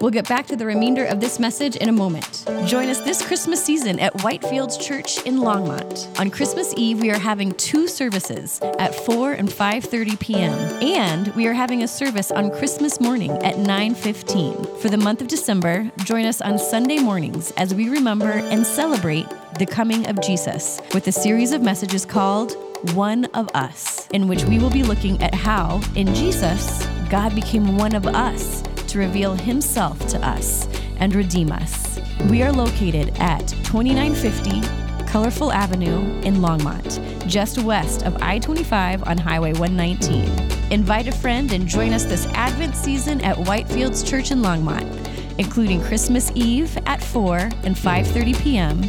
We'll 0.01 0.11
get 0.11 0.27
back 0.27 0.45
to 0.47 0.55
the 0.55 0.65
remainder 0.65 1.05
of 1.05 1.21
this 1.21 1.39
message 1.39 1.77
in 1.77 1.87
a 1.87 1.91
moment. 1.91 2.43
Join 2.65 2.89
us 2.89 2.99
this 2.99 3.25
Christmas 3.25 3.63
season 3.63 3.99
at 3.99 4.13
Whitefields 4.15 4.79
Church 4.79 5.21
in 5.23 5.37
Longmont. 5.37 6.19
On 6.19 6.29
Christmas 6.29 6.73
Eve, 6.75 6.99
we 6.99 7.11
are 7.11 7.17
having 7.17 7.53
two 7.53 7.87
services 7.87 8.59
at 8.77 8.93
4 8.93 9.33
and 9.33 9.47
5:30 9.47 10.19
p.m. 10.19 10.53
And 10.83 11.33
we 11.35 11.47
are 11.47 11.53
having 11.53 11.83
a 11.83 11.87
service 11.87 12.29
on 12.29 12.51
Christmas 12.51 12.99
morning 12.99 13.31
at 13.43 13.55
9:15. 13.55 14.81
For 14.81 14.89
the 14.89 14.97
month 14.97 15.21
of 15.21 15.27
December, 15.27 15.89
join 16.03 16.25
us 16.25 16.41
on 16.41 16.59
Sunday 16.59 16.99
mornings 16.99 17.51
as 17.51 17.73
we 17.73 17.89
remember 17.89 18.31
and 18.31 18.65
celebrate 18.65 19.27
the 19.59 19.65
coming 19.65 20.07
of 20.07 20.21
Jesus 20.21 20.81
with 20.93 21.07
a 21.07 21.11
series 21.11 21.53
of 21.53 21.61
messages 21.61 22.05
called 22.05 22.57
One 22.93 23.25
of 23.33 23.47
Us, 23.55 24.07
in 24.09 24.27
which 24.27 24.43
we 24.43 24.59
will 24.59 24.69
be 24.69 24.83
looking 24.83 25.21
at 25.23 25.33
how 25.33 25.81
in 25.95 26.13
Jesus 26.13 26.85
God 27.09 27.33
became 27.33 27.77
one 27.77 27.95
of 27.95 28.05
us 28.07 28.61
reveal 28.95 29.35
himself 29.35 29.99
to 30.07 30.19
us 30.25 30.67
and 30.97 31.13
redeem 31.13 31.51
us. 31.51 31.99
We 32.29 32.41
are 32.43 32.51
located 32.51 33.15
at 33.19 33.47
2950 33.63 34.85
Colorful 35.05 35.51
Avenue 35.51 35.99
in 36.23 36.35
Longmont, 36.35 37.27
just 37.27 37.63
west 37.63 38.03
of 38.03 38.17
I 38.21 38.39
25 38.39 39.03
on 39.07 39.17
Highway 39.17 39.53
119. 39.53 40.71
Invite 40.71 41.07
a 41.07 41.11
friend 41.11 41.51
and 41.53 41.67
join 41.67 41.93
us 41.93 42.03
this 42.05 42.25
Advent 42.33 42.75
season 42.75 43.21
at 43.21 43.37
Whitefields 43.37 44.05
Church 44.05 44.31
in 44.31 44.39
Longmont, 44.39 45.37
including 45.37 45.81
Christmas 45.81 46.31
Eve 46.35 46.77
at 46.85 47.01
4 47.01 47.37
and 47.37 47.75
5:30 47.75 48.41
p.m. 48.41 48.83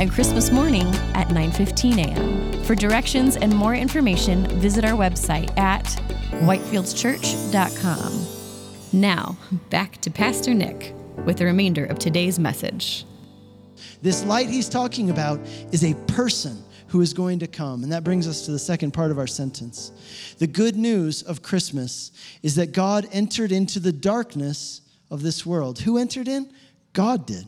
and 0.00 0.10
Christmas 0.10 0.50
morning 0.50 0.86
at 1.14 1.28
9:15 1.28 1.98
a.m. 1.98 2.64
For 2.64 2.74
directions 2.74 3.36
and 3.36 3.54
more 3.54 3.74
information, 3.74 4.46
visit 4.60 4.84
our 4.84 4.98
website 4.98 5.56
at 5.56 5.84
whitefieldschurch.com. 6.42 8.37
Now, 8.92 9.36
back 9.68 10.00
to 10.02 10.10
Pastor 10.10 10.54
Nick 10.54 10.94
with 11.24 11.38
the 11.38 11.44
remainder 11.44 11.84
of 11.84 11.98
today's 11.98 12.38
message. 12.38 13.04
This 14.00 14.24
light 14.24 14.48
he's 14.48 14.68
talking 14.68 15.10
about 15.10 15.40
is 15.72 15.84
a 15.84 15.94
person 16.06 16.62
who 16.88 17.02
is 17.02 17.12
going 17.12 17.38
to 17.40 17.46
come. 17.46 17.82
And 17.82 17.92
that 17.92 18.02
brings 18.02 18.26
us 18.26 18.46
to 18.46 18.50
the 18.50 18.58
second 18.58 18.92
part 18.92 19.10
of 19.10 19.18
our 19.18 19.26
sentence. 19.26 19.92
The 20.38 20.46
good 20.46 20.76
news 20.76 21.22
of 21.22 21.42
Christmas 21.42 22.12
is 22.42 22.54
that 22.54 22.72
God 22.72 23.06
entered 23.12 23.52
into 23.52 23.78
the 23.78 23.92
darkness 23.92 24.80
of 25.10 25.22
this 25.22 25.44
world. 25.44 25.80
Who 25.80 25.98
entered 25.98 26.28
in? 26.28 26.50
God 26.94 27.26
did. 27.26 27.46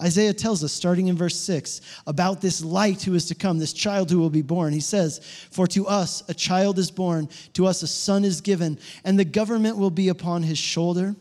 Isaiah 0.00 0.34
tells 0.34 0.62
us, 0.62 0.72
starting 0.72 1.08
in 1.08 1.16
verse 1.16 1.38
6, 1.40 1.80
about 2.06 2.42
this 2.42 2.62
light 2.62 3.02
who 3.02 3.14
is 3.14 3.26
to 3.26 3.34
come, 3.34 3.58
this 3.58 3.72
child 3.72 4.10
who 4.10 4.18
will 4.18 4.30
be 4.30 4.42
born. 4.42 4.72
He 4.72 4.80
says, 4.80 5.20
For 5.50 5.66
to 5.68 5.86
us 5.86 6.22
a 6.28 6.34
child 6.34 6.78
is 6.78 6.90
born, 6.90 7.28
to 7.54 7.66
us 7.66 7.82
a 7.82 7.86
son 7.86 8.24
is 8.24 8.42
given, 8.42 8.78
and 9.04 9.18
the 9.18 9.24
government 9.24 9.78
will 9.78 9.90
be 9.90 10.08
upon 10.10 10.42
his 10.42 10.58
shoulder, 10.58 11.16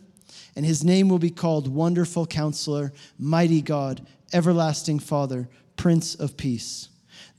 and 0.58 0.66
his 0.66 0.84
name 0.84 1.08
will 1.08 1.20
be 1.20 1.30
called 1.30 1.74
Wonderful 1.74 2.28
Counselor, 2.28 2.92
Mighty 3.18 3.62
God, 3.62 4.06
Everlasting 4.34 5.00
Father, 5.00 5.48
Prince 5.78 6.16
of 6.16 6.36
Peace. 6.36 6.90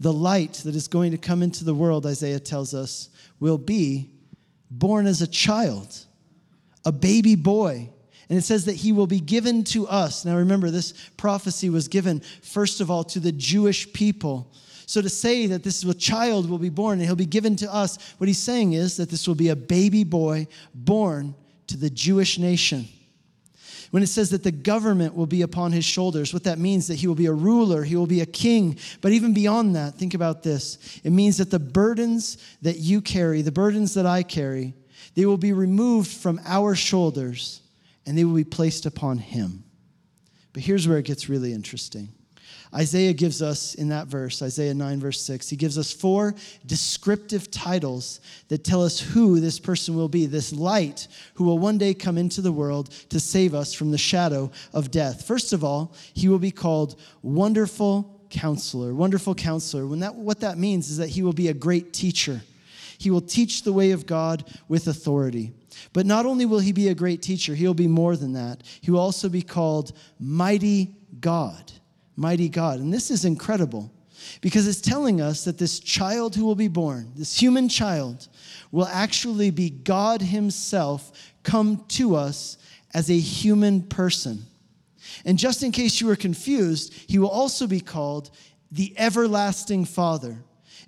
The 0.01 0.13
light 0.13 0.55
that 0.65 0.75
is 0.75 0.89
going 0.89 1.13
to 1.13 1.19
come 1.19 1.43
into 1.43 1.65
the 1.65 1.75
world, 1.75 2.07
Isaiah 2.07 2.41
tells 2.41 2.73
us, 2.73 3.11
will 3.41 3.59
be 3.59 4.11
born 4.71 5.07
as 5.07 5.21
a 5.21 5.27
child, 5.27 6.07
a 6.87 6.93
baby 6.93 7.35
boy 7.35 7.91
and 8.29 8.39
it 8.39 8.43
says 8.43 8.65
that 8.65 8.75
he 8.75 8.93
will 8.93 9.07
be 9.07 9.21
given 9.21 9.63
to 9.65 9.87
us. 9.87 10.25
Now 10.25 10.37
remember, 10.37 10.71
this 10.71 10.93
prophecy 11.17 11.71
was 11.71 11.87
given, 11.87 12.21
first 12.43 12.81
of 12.81 12.91
all, 12.91 13.05
to 13.05 13.21
the 13.21 13.33
Jewish 13.33 13.93
people. 13.93 14.53
So 14.87 15.01
to 15.01 15.09
say 15.09 15.47
that 15.47 15.63
this 15.63 15.83
is 15.83 15.89
a 15.89 15.95
child 15.95 16.51
will 16.51 16.59
be 16.59 16.69
born 16.69 16.99
and 16.99 17.07
he'll 17.07 17.17
be 17.17 17.27
given 17.27 17.57
to 17.57 17.73
us, 17.73 17.99
what 18.19 18.27
he's 18.27 18.39
saying 18.39 18.73
is 18.73 18.97
that 18.97 19.11
this 19.11 19.29
will 19.29 19.35
be 19.35 19.49
a 19.49 19.57
baby 19.57 20.05
boy 20.05 20.49
born 20.75 21.35
to 21.69 21.77
the 21.77 21.91
Jewish 21.91 22.39
nation. 22.39 22.87
When 23.93 24.03
it 24.03 24.09
says 24.09 24.31
that 24.31 24.43
the 24.43 24.53
government 24.53 25.15
will 25.15 25.27
be 25.27 25.43
upon 25.43 25.71
his 25.71 25.85
shoulders, 25.85 26.35
what 26.35 26.45
that 26.45 26.59
means 26.59 26.89
that 26.89 26.97
he 26.97 27.07
will 27.07 27.15
be 27.15 27.27
a 27.27 27.33
ruler, 27.33 27.85
he 27.85 27.95
will 27.95 28.07
be 28.07 28.21
a 28.21 28.27
king. 28.27 28.79
But 29.01 29.13
even 29.13 29.33
beyond 29.33 29.77
that, 29.77 29.95
think 29.95 30.15
about 30.15 30.43
this. 30.43 31.01
It 31.05 31.11
means 31.11 31.39
that 31.39 31.53
the 31.53 31.61
burdens 31.61 32.39
that 32.63 32.79
you 32.79 33.01
carry, 33.01 33.43
the 33.43 33.53
burdens 33.53 33.95
that 33.95 34.07
I 34.07 34.25
carry, 34.25 34.75
they 35.15 35.27
will 35.27 35.39
be 35.39 35.53
removed 35.53 36.11
from 36.11 36.41
our 36.45 36.75
shoulders 36.75 37.63
and 38.07 38.17
they 38.17 38.25
will 38.25 38.35
be 38.35 38.45
placed 38.45 38.87
upon 38.87 39.19
him. 39.19 39.65
But 40.53 40.63
here's 40.63 40.89
where 40.89 40.99
it 40.99 41.05
gets 41.05 41.29
really 41.29 41.53
interesting. 41.53 42.09
Isaiah 42.75 43.13
gives 43.13 43.43
us, 43.43 43.75
in 43.75 43.89
that 43.89 44.07
verse, 44.07 44.43
Isaiah 44.43 44.75
9, 44.75 45.01
verse 45.01 45.21
6, 45.23 45.49
he 45.49 45.57
gives 45.57 45.79
us 45.79 45.93
four 45.93 46.35
descriptive 46.67 47.51
titles 47.51 48.21
that 48.49 48.65
tell 48.65 48.83
us 48.83 48.99
who 48.99 49.41
this 49.41 49.59
person 49.59 49.95
will 49.95 50.09
be 50.09 50.27
this 50.27 50.53
light 50.53 51.09
who 51.35 51.45
will 51.45 51.59
one 51.59 51.79
day 51.79 51.95
come 51.95 52.19
into 52.19 52.41
the 52.41 52.53
world 52.53 52.91
to 53.11 53.21
save 53.21 53.55
us 53.55 53.73
from 53.73 53.93
the 53.93 53.99
shadow 53.99 54.51
of 54.73 54.91
death. 54.91 55.27
First 55.27 55.53
of 55.53 55.63
all, 55.63 55.95
he 56.13 56.29
will 56.29 56.39
be 56.39 56.51
called 56.51 57.01
Wonderful 57.23 58.27
Counselor. 58.31 58.95
Wonderful 58.95 59.35
Counselor. 59.35 59.87
When 59.87 60.01
that, 60.01 60.15
what 60.15 60.41
that 60.41 60.59
means 60.59 60.91
is 60.91 60.97
that 60.99 61.11
he 61.11 61.23
will 61.23 61.33
be 61.33 61.49
a 61.49 61.55
great 61.55 61.93
teacher. 61.93 62.43
He 62.99 63.11
will 63.11 63.21
teach 63.21 63.63
the 63.63 63.73
way 63.73 63.93
of 63.93 64.07
God 64.07 64.45
with 64.69 64.89
authority. 64.89 65.53
But 65.93 66.07
not 66.07 66.27
only 66.27 66.47
will 66.47 66.59
he 66.59 66.73
be 66.73 66.89
a 66.89 66.95
great 66.95 67.23
teacher, 67.23 67.55
he'll 67.55 67.75
be 67.75 67.89
more 67.89 68.17
than 68.17 68.33
that. 68.35 68.63
He 68.81 68.91
will 68.91 69.01
also 69.01 69.29
be 69.29 69.43
called 69.43 69.93
Mighty 70.19 70.95
God. 71.21 71.73
Mighty 72.17 72.49
God. 72.49 72.81
And 72.81 72.93
this 72.93 73.11
is 73.11 73.25
incredible 73.25 73.91
because 74.41 74.67
it's 74.67 74.81
telling 74.81 75.21
us 75.21 75.45
that 75.45 75.59
this 75.59 75.79
child 75.81 76.35
who 76.35 76.45
will 76.45 76.55
be 76.55 76.69
born, 76.69 77.13
this 77.17 77.39
human 77.39 77.69
child, 77.69 78.29
will 78.73 78.87
actually 78.87 79.51
be 79.51 79.71
God 79.71 80.23
Himself 80.23 81.33
come 81.43 81.85
to 81.89 82.17
us 82.17 82.59
as 82.95 83.11
a 83.11 83.19
human 83.19 83.83
person. 83.83 84.45
And 85.25 85.39
just 85.39 85.63
in 85.63 85.73
case 85.73 86.01
you 86.01 86.07
were 86.07 86.17
confused, 86.17 86.93
He 87.07 87.19
will 87.19 87.29
also 87.29 87.67
be 87.67 87.81
called 87.81 88.31
the 88.73 88.95
Everlasting 88.97 89.85
Father. 89.85 90.39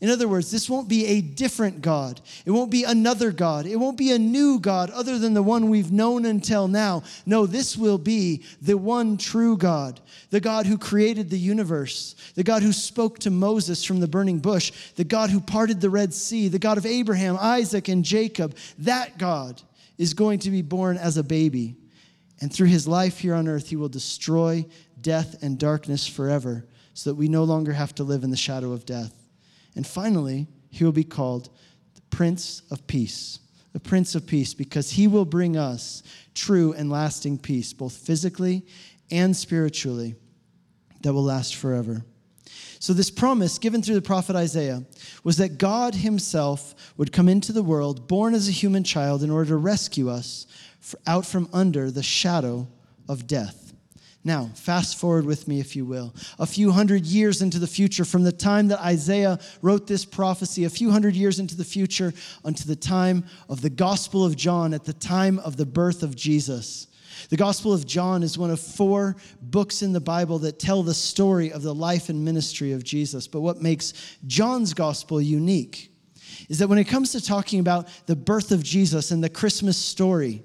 In 0.00 0.10
other 0.10 0.28
words, 0.28 0.52
this 0.52 0.70
won't 0.70 0.88
be 0.88 1.06
a 1.06 1.20
different 1.20 1.82
God. 1.82 2.20
It 2.46 2.52
won't 2.52 2.70
be 2.70 2.84
another 2.84 3.32
God. 3.32 3.66
It 3.66 3.76
won't 3.76 3.98
be 3.98 4.12
a 4.12 4.18
new 4.18 4.60
God 4.60 4.90
other 4.90 5.18
than 5.18 5.34
the 5.34 5.42
one 5.42 5.70
we've 5.70 5.90
known 5.90 6.24
until 6.24 6.68
now. 6.68 7.02
No, 7.26 7.46
this 7.46 7.76
will 7.76 7.98
be 7.98 8.44
the 8.62 8.78
one 8.78 9.16
true 9.16 9.56
God, 9.56 10.00
the 10.30 10.38
God 10.38 10.66
who 10.66 10.78
created 10.78 11.30
the 11.30 11.38
universe, 11.38 12.14
the 12.36 12.44
God 12.44 12.62
who 12.62 12.72
spoke 12.72 13.18
to 13.20 13.30
Moses 13.30 13.82
from 13.82 13.98
the 13.98 14.06
burning 14.06 14.38
bush, 14.38 14.70
the 14.94 15.02
God 15.02 15.30
who 15.30 15.40
parted 15.40 15.80
the 15.80 15.90
Red 15.90 16.14
Sea, 16.14 16.46
the 16.46 16.60
God 16.60 16.78
of 16.78 16.86
Abraham, 16.86 17.36
Isaac, 17.40 17.88
and 17.88 18.04
Jacob. 18.04 18.56
That 18.78 19.18
God 19.18 19.60
is 19.96 20.14
going 20.14 20.38
to 20.40 20.50
be 20.52 20.62
born 20.62 20.96
as 20.96 21.16
a 21.16 21.24
baby. 21.24 21.74
And 22.40 22.52
through 22.52 22.68
his 22.68 22.86
life 22.86 23.18
here 23.18 23.34
on 23.34 23.48
earth, 23.48 23.68
he 23.68 23.74
will 23.74 23.88
destroy 23.88 24.64
death 25.00 25.42
and 25.42 25.58
darkness 25.58 26.06
forever 26.06 26.66
so 26.94 27.10
that 27.10 27.16
we 27.16 27.28
no 27.28 27.42
longer 27.42 27.72
have 27.72 27.96
to 27.96 28.04
live 28.04 28.22
in 28.22 28.30
the 28.30 28.36
shadow 28.36 28.70
of 28.70 28.86
death. 28.86 29.12
And 29.74 29.86
finally, 29.86 30.46
he 30.70 30.84
will 30.84 30.92
be 30.92 31.04
called 31.04 31.50
the 31.94 32.00
Prince 32.10 32.62
of 32.70 32.86
Peace. 32.86 33.40
The 33.72 33.80
Prince 33.80 34.14
of 34.14 34.26
Peace, 34.26 34.54
because 34.54 34.90
he 34.90 35.06
will 35.06 35.24
bring 35.24 35.56
us 35.56 36.02
true 36.34 36.72
and 36.72 36.90
lasting 36.90 37.38
peace, 37.38 37.72
both 37.72 37.92
physically 37.92 38.66
and 39.10 39.36
spiritually, 39.36 40.14
that 41.02 41.12
will 41.12 41.24
last 41.24 41.54
forever. 41.54 42.04
So, 42.80 42.92
this 42.92 43.10
promise 43.10 43.58
given 43.58 43.82
through 43.82 43.96
the 43.96 44.02
prophet 44.02 44.36
Isaiah 44.36 44.84
was 45.24 45.36
that 45.38 45.58
God 45.58 45.96
Himself 45.96 46.92
would 46.96 47.12
come 47.12 47.28
into 47.28 47.52
the 47.52 47.62
world, 47.62 48.06
born 48.06 48.34
as 48.34 48.48
a 48.48 48.52
human 48.52 48.84
child, 48.84 49.22
in 49.22 49.30
order 49.30 49.50
to 49.50 49.56
rescue 49.56 50.08
us 50.08 50.46
out 51.06 51.26
from 51.26 51.48
under 51.52 51.90
the 51.90 52.02
shadow 52.02 52.68
of 53.08 53.26
death. 53.26 53.67
Now, 54.24 54.50
fast 54.54 54.98
forward 54.98 55.24
with 55.24 55.46
me, 55.46 55.60
if 55.60 55.76
you 55.76 55.84
will, 55.84 56.14
a 56.38 56.46
few 56.46 56.72
hundred 56.72 57.06
years 57.06 57.40
into 57.40 57.58
the 57.58 57.66
future, 57.66 58.04
from 58.04 58.24
the 58.24 58.32
time 58.32 58.68
that 58.68 58.80
Isaiah 58.80 59.38
wrote 59.62 59.86
this 59.86 60.04
prophecy, 60.04 60.64
a 60.64 60.70
few 60.70 60.90
hundred 60.90 61.14
years 61.14 61.38
into 61.38 61.56
the 61.56 61.64
future, 61.64 62.12
unto 62.44 62.64
the 62.64 62.76
time 62.76 63.24
of 63.48 63.60
the 63.60 63.70
Gospel 63.70 64.24
of 64.24 64.36
John, 64.36 64.74
at 64.74 64.84
the 64.84 64.92
time 64.92 65.38
of 65.38 65.56
the 65.56 65.66
birth 65.66 66.02
of 66.02 66.16
Jesus. 66.16 66.88
The 67.30 67.36
Gospel 67.36 67.72
of 67.72 67.86
John 67.86 68.22
is 68.22 68.38
one 68.38 68.50
of 68.50 68.60
four 68.60 69.16
books 69.40 69.82
in 69.82 69.92
the 69.92 70.00
Bible 70.00 70.38
that 70.40 70.58
tell 70.58 70.82
the 70.82 70.94
story 70.94 71.52
of 71.52 71.62
the 71.62 71.74
life 71.74 72.08
and 72.08 72.24
ministry 72.24 72.72
of 72.72 72.84
Jesus. 72.84 73.28
But 73.28 73.40
what 73.40 73.62
makes 73.62 74.16
John's 74.26 74.74
Gospel 74.74 75.20
unique 75.20 75.92
is 76.48 76.58
that 76.58 76.68
when 76.68 76.78
it 76.78 76.84
comes 76.84 77.12
to 77.12 77.24
talking 77.24 77.60
about 77.60 77.88
the 78.06 78.16
birth 78.16 78.52
of 78.52 78.62
Jesus 78.62 79.10
and 79.10 79.22
the 79.22 79.28
Christmas 79.28 79.76
story, 79.76 80.42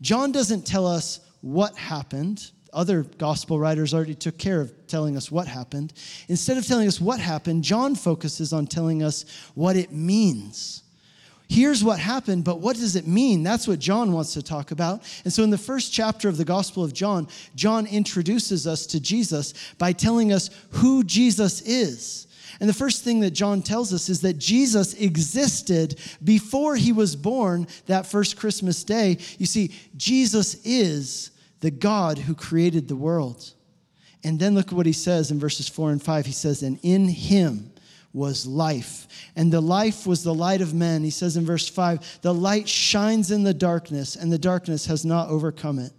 John 0.00 0.32
doesn't 0.32 0.66
tell 0.66 0.86
us 0.86 1.20
what 1.40 1.76
happened 1.76 2.50
other 2.74 3.02
gospel 3.02 3.58
writers 3.58 3.94
already 3.94 4.14
took 4.14 4.36
care 4.38 4.60
of 4.60 4.72
telling 4.86 5.16
us 5.16 5.30
what 5.30 5.46
happened. 5.46 5.92
Instead 6.28 6.58
of 6.58 6.66
telling 6.66 6.88
us 6.88 7.00
what 7.00 7.20
happened, 7.20 7.64
John 7.64 7.94
focuses 7.94 8.52
on 8.52 8.66
telling 8.66 9.02
us 9.02 9.24
what 9.54 9.76
it 9.76 9.92
means. 9.92 10.82
Here's 11.48 11.84
what 11.84 11.98
happened, 11.98 12.44
but 12.44 12.60
what 12.60 12.76
does 12.76 12.96
it 12.96 13.06
mean? 13.06 13.42
That's 13.42 13.68
what 13.68 13.78
John 13.78 14.12
wants 14.12 14.32
to 14.34 14.42
talk 14.42 14.70
about. 14.70 15.02
And 15.24 15.32
so, 15.32 15.42
in 15.42 15.50
the 15.50 15.58
first 15.58 15.92
chapter 15.92 16.28
of 16.28 16.36
the 16.38 16.44
Gospel 16.44 16.82
of 16.82 16.94
John, 16.94 17.28
John 17.54 17.86
introduces 17.86 18.66
us 18.66 18.86
to 18.86 19.00
Jesus 19.00 19.52
by 19.78 19.92
telling 19.92 20.32
us 20.32 20.50
who 20.70 21.04
Jesus 21.04 21.60
is. 21.62 22.26
And 22.60 22.68
the 22.68 22.74
first 22.74 23.04
thing 23.04 23.20
that 23.20 23.32
John 23.32 23.62
tells 23.62 23.92
us 23.92 24.08
is 24.08 24.20
that 24.22 24.38
Jesus 24.38 24.94
existed 24.94 26.00
before 26.22 26.76
he 26.76 26.92
was 26.92 27.14
born 27.16 27.66
that 27.86 28.06
first 28.06 28.36
Christmas 28.36 28.82
day. 28.84 29.18
You 29.38 29.46
see, 29.46 29.72
Jesus 29.96 30.54
is 30.64 31.30
the 31.60 31.70
God 31.70 32.18
who 32.18 32.34
created 32.34 32.88
the 32.88 32.96
world. 32.96 33.52
And 34.22 34.40
then 34.40 34.54
look 34.54 34.68
at 34.68 34.72
what 34.72 34.86
he 34.86 34.92
says 34.92 35.30
in 35.30 35.38
verses 35.38 35.68
4 35.68 35.92
and 35.92 36.02
5. 36.02 36.26
He 36.26 36.32
says, 36.32 36.62
And 36.62 36.78
in 36.82 37.08
him 37.08 37.72
was 38.12 38.46
life, 38.46 39.08
and 39.34 39.52
the 39.52 39.60
life 39.60 40.06
was 40.06 40.22
the 40.22 40.32
light 40.32 40.60
of 40.60 40.72
men. 40.72 41.02
He 41.02 41.10
says 41.10 41.36
in 41.36 41.44
verse 41.44 41.68
5, 41.68 42.20
The 42.22 42.32
light 42.32 42.68
shines 42.68 43.30
in 43.30 43.42
the 43.42 43.52
darkness, 43.52 44.14
and 44.16 44.32
the 44.32 44.38
darkness 44.38 44.86
has 44.86 45.04
not 45.04 45.28
overcome 45.28 45.78
it. 45.78 45.92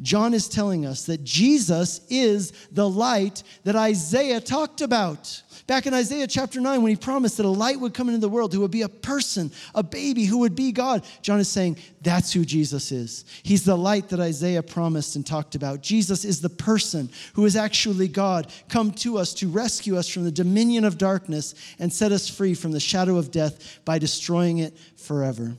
John 0.00 0.32
is 0.32 0.48
telling 0.48 0.86
us 0.86 1.06
that 1.06 1.24
Jesus 1.24 2.00
is 2.08 2.52
the 2.70 2.88
light 2.88 3.42
that 3.64 3.74
Isaiah 3.74 4.40
talked 4.40 4.80
about. 4.80 5.42
Back 5.66 5.86
in 5.86 5.92
Isaiah 5.92 6.26
chapter 6.26 6.60
9, 6.60 6.82
when 6.82 6.90
he 6.90 6.96
promised 6.96 7.36
that 7.36 7.46
a 7.46 7.50
light 7.50 7.80
would 7.80 7.94
come 7.94 8.08
into 8.08 8.20
the 8.20 8.28
world 8.28 8.54
who 8.54 8.60
would 8.60 8.70
be 8.70 8.82
a 8.82 8.88
person, 8.88 9.50
a 9.74 9.82
baby 9.82 10.24
who 10.24 10.38
would 10.38 10.54
be 10.54 10.72
God, 10.72 11.04
John 11.20 11.40
is 11.40 11.48
saying 11.48 11.78
that's 12.00 12.32
who 12.32 12.44
Jesus 12.44 12.92
is. 12.92 13.24
He's 13.42 13.64
the 13.64 13.76
light 13.76 14.08
that 14.08 14.20
Isaiah 14.20 14.62
promised 14.62 15.16
and 15.16 15.26
talked 15.26 15.56
about. 15.56 15.82
Jesus 15.82 16.24
is 16.24 16.40
the 16.40 16.48
person 16.48 17.10
who 17.34 17.44
is 17.44 17.56
actually 17.56 18.08
God, 18.08 18.52
come 18.68 18.92
to 18.92 19.18
us 19.18 19.34
to 19.34 19.48
rescue 19.48 19.98
us 19.98 20.08
from 20.08 20.24
the 20.24 20.30
dominion 20.30 20.84
of 20.84 20.96
darkness 20.96 21.54
and 21.78 21.92
set 21.92 22.12
us 22.12 22.28
free 22.28 22.54
from 22.54 22.70
the 22.70 22.80
shadow 22.80 23.16
of 23.16 23.30
death 23.32 23.80
by 23.84 23.98
destroying 23.98 24.58
it 24.58 24.76
forever. 24.96 25.56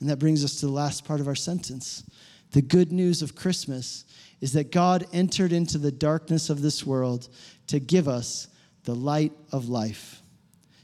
And 0.00 0.10
that 0.10 0.18
brings 0.18 0.44
us 0.44 0.58
to 0.58 0.66
the 0.66 0.72
last 0.72 1.04
part 1.04 1.20
of 1.20 1.28
our 1.28 1.36
sentence. 1.36 2.02
The 2.52 2.62
good 2.62 2.92
news 2.92 3.22
of 3.22 3.34
Christmas 3.34 4.04
is 4.40 4.52
that 4.52 4.72
God 4.72 5.06
entered 5.12 5.52
into 5.52 5.78
the 5.78 5.92
darkness 5.92 6.50
of 6.50 6.62
this 6.62 6.84
world 6.84 7.28
to 7.68 7.80
give 7.80 8.08
us 8.08 8.48
the 8.84 8.94
light 8.94 9.32
of 9.52 9.68
life. 9.68 10.22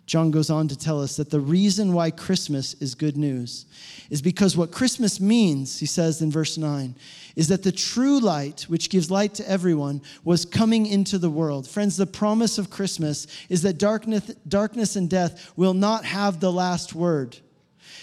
John 0.07 0.31
goes 0.31 0.49
on 0.49 0.69
to 0.69 0.79
tell 0.79 1.03
us 1.03 1.17
that 1.17 1.29
the 1.29 1.41
reason 1.41 1.93
why 1.93 2.11
Christmas 2.11 2.73
is 2.75 2.95
good 2.95 3.19
news 3.19 3.67
is 4.09 4.23
because 4.23 4.57
what 4.57 4.73
Christmas 4.73 5.21
means, 5.21 5.79
he 5.79 5.85
says 5.85 6.23
in 6.23 6.31
verse 6.31 6.57
9, 6.57 6.97
is 7.37 7.49
that 7.49 7.63
the 7.63 7.71
true 7.71 8.19
light, 8.19 8.63
which 8.63 8.89
gives 8.89 9.11
light 9.11 9.35
to 9.35 9.47
everyone, 9.47 10.01
was 10.25 10.47
coming 10.47 10.87
into 10.87 11.19
the 11.19 11.29
world. 11.29 11.69
Friends, 11.69 11.99
the 11.99 12.07
promise 12.07 12.57
of 12.57 12.71
Christmas 12.71 13.27
is 13.51 13.61
that 13.63 13.77
darkness, 13.77 14.35
darkness 14.49 14.97
and 14.97 15.11
death 15.11 15.53
will 15.57 15.75
not 15.75 16.07
have 16.07 16.41
the 16.41 16.53
last 16.53 16.95
word. 16.95 17.37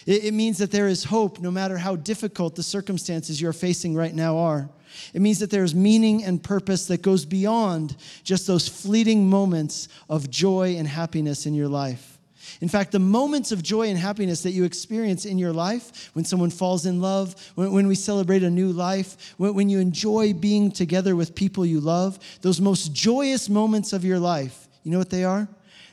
It, 0.06 0.34
means 0.34 0.58
that 0.60 0.72
there 0.72 0.88
is 0.88 1.04
hope 1.04 1.40
no 1.40 1.50
matter 1.50 1.78
how 1.78 1.96
difficult 1.96 2.56
the 2.56 2.64
circumstances 2.64 3.42
you're 3.42 3.54
facing 3.54 3.96
right 3.96 4.14
now 4.14 4.38
are. 4.38 4.70
It 5.14 5.22
means 5.22 5.40
that 5.40 5.50
there's 5.50 5.74
meaning 5.76 6.24
and 6.24 6.42
purpose 6.42 6.88
that 6.88 7.02
goes 7.02 7.26
beyond 7.26 7.96
just 8.24 8.48
those 8.48 8.68
fleeting 8.68 9.30
moments 9.30 9.88
of 10.10 10.30
joy 10.30 10.76
and 10.78 10.88
happiness 10.88 11.46
in 11.46 11.54
your 11.54 11.68
life. 11.68 12.16
In 12.62 12.70
fact, 12.70 12.92
the 12.92 13.00
moments 13.00 13.52
of 13.52 13.64
joy 13.64 13.90
and 13.90 13.98
happiness 13.98 14.44
that 14.44 14.52
you 14.52 14.64
experience 14.64 15.26
in 15.26 15.38
your 15.38 15.52
life, 15.52 16.12
when 16.14 16.26
someone 16.26 16.50
falls 16.52 16.86
in 16.86 17.02
love, 17.02 17.36
when, 17.56 17.72
when 17.72 17.88
we 17.88 17.96
celebrate 17.96 18.44
a 18.44 18.50
new 18.50 18.72
life, 18.72 19.34
when, 19.38 19.54
when 19.56 19.70
you 19.70 19.80
enjoy 19.80 20.34
being 20.34 20.72
together 20.72 21.16
with 21.16 21.36
people 21.36 21.66
you 21.66 21.80
love, 21.80 22.20
those 22.42 22.62
most 22.62 22.94
joyous 22.94 23.50
moments 23.50 23.94
of 23.94 24.06
your 24.06 24.20
life, 24.20 24.68
you 24.84 24.92
know 24.92 25.00
what 25.00 25.10
they 25.10 25.24
are? 25.24 25.48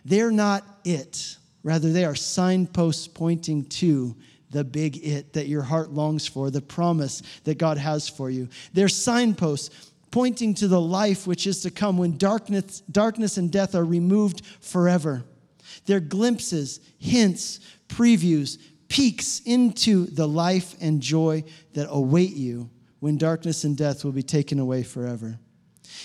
They're 0.05 0.31
not 0.31 0.65
it. 0.85 1.37
Rather, 1.63 1.93
they 1.93 2.05
are 2.05 2.15
signposts 2.15 3.07
pointing 3.07 3.65
to 3.67 4.17
the 4.51 4.65
big 4.65 5.05
it 5.05 5.33
that 5.33 5.47
your 5.47 5.63
heart 5.63 5.91
longs 5.91 6.27
for, 6.27 6.51
the 6.51 6.61
promise 6.61 7.23
that 7.45 7.59
God 7.59 7.79
has 7.79 8.09
for 8.09 8.31
you. 8.31 8.49
They're 8.73 8.89
signposts 8.89 9.93
pointing 10.11 10.55
to 10.55 10.69
the 10.69 10.81
life 10.81 11.27
which 11.27 11.47
is 11.47 11.63
to 11.63 11.71
come 11.71 11.99
when 11.99 12.19
darkness, 12.19 12.81
darkness 12.91 13.39
and 13.39 13.51
death 13.51 13.75
are 13.75 13.85
removed 13.85 14.45
forever. 14.61 15.25
They're 15.87 16.01
glimpses, 16.01 16.81
hints, 16.99 17.61
previews, 17.89 18.59
peeks 18.89 19.41
into 19.47 20.05
the 20.07 20.29
life 20.29 20.77
and 20.81 21.01
joy 21.01 21.45
that 21.73 21.89
await 21.91 22.37
you 22.37 22.69
when 23.01 23.17
darkness 23.17 23.65
and 23.65 23.77
death 23.77 24.05
will 24.05 24.13
be 24.13 24.23
taken 24.23 24.59
away 24.59 24.83
forever. 24.83 25.39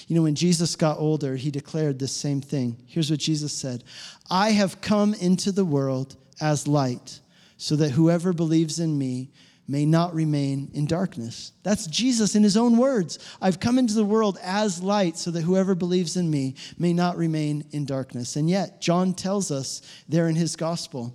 You 0.07 0.15
know, 0.15 0.23
when 0.23 0.35
Jesus 0.35 0.75
got 0.75 0.99
older, 0.99 1.35
he 1.35 1.51
declared 1.51 1.99
this 1.99 2.13
same 2.13 2.41
thing. 2.41 2.77
Here's 2.87 3.11
what 3.11 3.19
Jesus 3.19 3.53
said 3.53 3.83
I 4.29 4.51
have 4.51 4.81
come 4.81 5.13
into 5.13 5.51
the 5.51 5.65
world 5.65 6.15
as 6.39 6.67
light 6.67 7.19
so 7.57 7.75
that 7.75 7.91
whoever 7.91 8.33
believes 8.33 8.79
in 8.79 8.97
me 8.97 9.31
may 9.67 9.85
not 9.85 10.13
remain 10.15 10.71
in 10.73 10.85
darkness. 10.85 11.51
That's 11.63 11.87
Jesus 11.87 12.35
in 12.35 12.43
his 12.43 12.55
own 12.55 12.77
words. 12.77 13.19
I've 13.41 13.59
come 13.59 13.77
into 13.77 13.95
the 13.95 14.05
world 14.05 14.39
as 14.41 14.81
light 14.81 15.17
so 15.17 15.29
that 15.31 15.41
whoever 15.41 15.75
believes 15.75 16.15
in 16.15 16.29
me 16.29 16.55
may 16.77 16.93
not 16.93 17.17
remain 17.17 17.65
in 17.71 17.83
darkness. 17.83 18.37
And 18.37 18.49
yet, 18.49 18.79
John 18.79 19.13
tells 19.13 19.51
us 19.51 19.81
there 20.07 20.29
in 20.29 20.35
his 20.35 20.55
gospel 20.55 21.13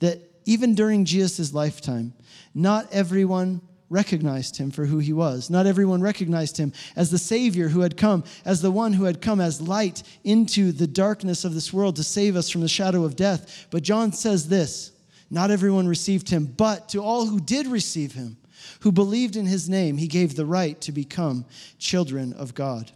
that 0.00 0.20
even 0.44 0.74
during 0.74 1.06
Jesus' 1.06 1.54
lifetime, 1.54 2.12
not 2.54 2.92
everyone 2.92 3.62
recognized 3.94 4.58
him 4.58 4.70
for 4.70 4.84
who 4.84 4.98
he 4.98 5.12
was. 5.12 5.48
Not 5.48 5.66
everyone 5.66 6.02
recognized 6.02 6.58
him 6.58 6.72
as 6.96 7.10
the 7.10 7.18
Savior 7.18 7.68
who 7.68 7.80
had 7.80 7.96
come, 7.96 8.24
as 8.44 8.60
the 8.60 8.70
one 8.70 8.92
who 8.92 9.04
had 9.04 9.22
come 9.22 9.40
as 9.40 9.62
light 9.62 10.02
into 10.24 10.72
the 10.72 10.86
darkness 10.86 11.44
of 11.44 11.54
this 11.54 11.72
world 11.72 11.96
to 11.96 12.02
save 12.02 12.36
us 12.36 12.50
from 12.50 12.60
the 12.60 12.68
shadow 12.68 13.04
of 13.04 13.16
death. 13.16 13.66
But 13.70 13.84
John 13.84 14.12
says 14.12 14.48
this 14.48 14.92
not 15.30 15.50
everyone 15.50 15.88
received 15.88 16.28
him, 16.28 16.44
but 16.46 16.90
to 16.90 17.02
all 17.02 17.26
who 17.26 17.40
did 17.40 17.66
receive 17.66 18.12
him, 18.12 18.36
who 18.80 18.92
believed 18.92 19.36
in 19.36 19.46
his 19.46 19.68
name, 19.68 19.96
he 19.96 20.06
gave 20.06 20.36
the 20.36 20.46
right 20.46 20.80
to 20.82 20.92
become 20.92 21.46
children 21.78 22.32
of 22.34 22.54
God. 22.54 22.92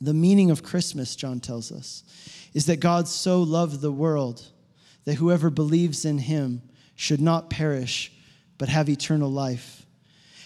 The 0.00 0.14
meaning 0.14 0.50
of 0.50 0.62
Christmas, 0.62 1.16
John 1.16 1.40
tells 1.40 1.72
us, 1.72 2.04
is 2.52 2.66
that 2.66 2.80
God 2.80 3.08
so 3.08 3.42
loved 3.42 3.80
the 3.80 3.92
world 3.92 4.42
that 5.04 5.14
whoever 5.14 5.50
believes 5.50 6.04
in 6.04 6.18
him 6.18 6.62
should 6.94 7.20
not 7.20 7.50
perish, 7.50 8.12
but 8.58 8.68
have 8.68 8.88
eternal 8.88 9.30
life. 9.30 9.83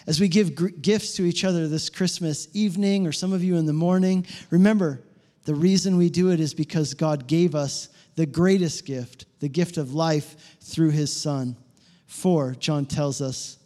As 0.08 0.20
we 0.20 0.28
give 0.28 0.80
gifts 0.80 1.16
to 1.16 1.24
each 1.24 1.44
other 1.44 1.68
this 1.68 1.90
Christmas 1.90 2.48
evening, 2.54 3.06
or 3.06 3.12
some 3.12 3.34
of 3.34 3.44
you 3.44 3.56
in 3.56 3.66
the 3.66 3.74
morning, 3.74 4.24
remember 4.48 5.02
the 5.44 5.54
reason 5.54 5.98
we 5.98 6.08
do 6.08 6.30
it 6.30 6.40
is 6.40 6.54
because 6.54 6.94
God 6.94 7.26
gave 7.26 7.54
us 7.54 7.90
the 8.16 8.24
greatest 8.24 8.86
gift, 8.86 9.26
the 9.40 9.50
gift 9.50 9.76
of 9.76 9.92
life 9.92 10.56
through 10.62 10.92
his 10.92 11.14
Son. 11.14 11.58
For, 12.06 12.54
John 12.54 12.86
tells 12.86 13.20
us, 13.20 13.58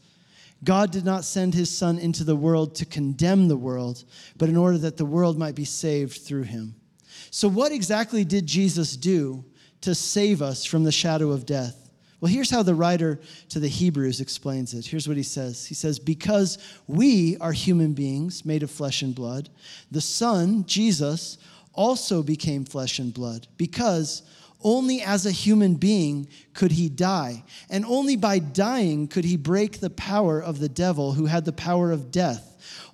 God 0.65 0.91
did 0.91 1.05
not 1.05 1.23
send 1.23 1.55
his 1.55 1.71
Son 1.71 1.97
into 1.97 2.25
the 2.25 2.35
world 2.35 2.75
to 2.75 2.87
condemn 2.87 3.47
the 3.47 3.57
world, 3.57 4.03
but 4.37 4.49
in 4.49 4.57
order 4.57 4.79
that 4.79 4.97
the 4.97 5.05
world 5.05 5.39
might 5.39 5.55
be 5.55 5.65
saved 5.65 6.23
through 6.23 6.43
him. 6.43 6.75
So, 7.31 7.47
what 7.47 7.71
exactly 7.71 8.25
did 8.25 8.47
Jesus 8.47 8.97
do 8.97 9.45
to 9.83 9.95
save 9.95 10.43
us 10.43 10.65
from 10.65 10.83
the 10.83 10.91
shadow 10.91 11.31
of 11.31 11.47
death? 11.47 11.82
Well, 12.23 12.31
here's 12.31 12.51
how 12.51 12.63
the 12.63 12.77
writer 12.77 13.19
to 13.49 13.59
the 13.59 13.67
Hebrews 13.67 14.21
explains 14.21 14.75
it. 14.75 14.87
Here's 14.87 15.09
what 15.09 15.17
he 15.17 15.25
says 15.25 15.67
He 15.67 15.75
says, 15.75 15.99
Because 15.99 16.57
we 16.87 17.37
are 17.39 17.51
human 17.51 17.95
beings 17.95 18.45
made 18.45 18.63
of 18.63 18.71
flesh 18.71 19.03
and 19.03 19.13
blood, 19.13 19.49
the 19.91 20.01
Son, 20.01 20.65
Jesus, 20.65 21.37
also 21.75 22.23
became 22.23 22.65
flesh 22.65 23.01
and 23.01 23.13
blood, 23.13 23.49
because 23.57 24.23
Only 24.65 25.03
as 25.03 25.27
a 25.27 25.33
human 25.33 25.75
being 25.75 26.29
could 26.55 26.73
he 26.73 26.89
die. 26.89 27.43
And 27.69 27.85
only 27.85 28.17
by 28.17 28.39
dying 28.39 29.09
could 29.09 29.25
he 29.25 29.37
break 29.37 29.81
the 29.81 29.91
power 29.91 30.41
of 30.41 30.61
the 30.61 30.69
devil 30.69 31.13
who 31.13 31.27
had 31.27 31.45
the 31.45 31.53
power 31.53 31.91
of 31.91 32.13
death. 32.13 32.49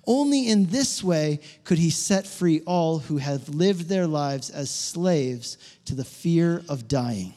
Only 0.07 0.47
in 0.47 0.65
this 0.65 1.03
way 1.03 1.41
could 1.63 1.77
he 1.77 1.91
set 1.91 2.25
free 2.25 2.61
all 2.61 2.97
who 2.97 3.17
have 3.17 3.49
lived 3.49 3.87
their 3.87 4.07
lives 4.07 4.49
as 4.49 4.71
slaves 4.71 5.57
to 5.85 5.93
the 5.93 6.03
fear 6.03 6.63
of 6.67 6.87
dying. 6.87 7.35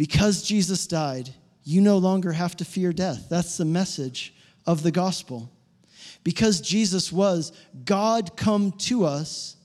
Because 0.00 0.42
Jesus 0.42 0.86
died, 0.86 1.28
you 1.62 1.82
no 1.82 1.98
longer 1.98 2.32
have 2.32 2.56
to 2.56 2.64
fear 2.64 2.90
death. 2.90 3.26
That's 3.28 3.58
the 3.58 3.66
message 3.66 4.32
of 4.64 4.82
the 4.82 4.90
gospel. 4.90 5.52
Because 6.24 6.62
Jesus 6.62 7.12
was 7.12 7.52
God 7.84 8.34
come 8.34 8.72
to 8.88 9.04
us, 9.04 9.56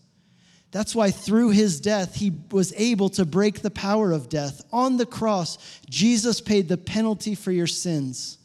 that's 0.71 0.93
why 0.93 1.11
through 1.11 1.51
his 1.51 1.79
death, 1.79 2.15
he 2.15 2.33
was 2.51 2.73
able 2.75 3.07
to 3.11 3.23
break 3.23 3.61
the 3.61 3.71
power 3.71 4.11
of 4.11 4.27
death. 4.27 4.61
On 4.73 4.97
the 4.97 5.05
cross, 5.05 5.57
Jesus 5.89 6.41
paid 6.41 6.67
the 6.67 6.75
penalty 6.75 7.33
for 7.33 7.53
your 7.53 7.65
sins. 7.65 8.37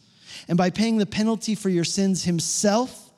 And 0.47 0.57
by 0.57 0.71
paying 0.71 0.99
the 0.99 1.07
penalty 1.07 1.57
for 1.57 1.71
your 1.71 1.83
sins 1.83 2.23
himself, 2.23 3.11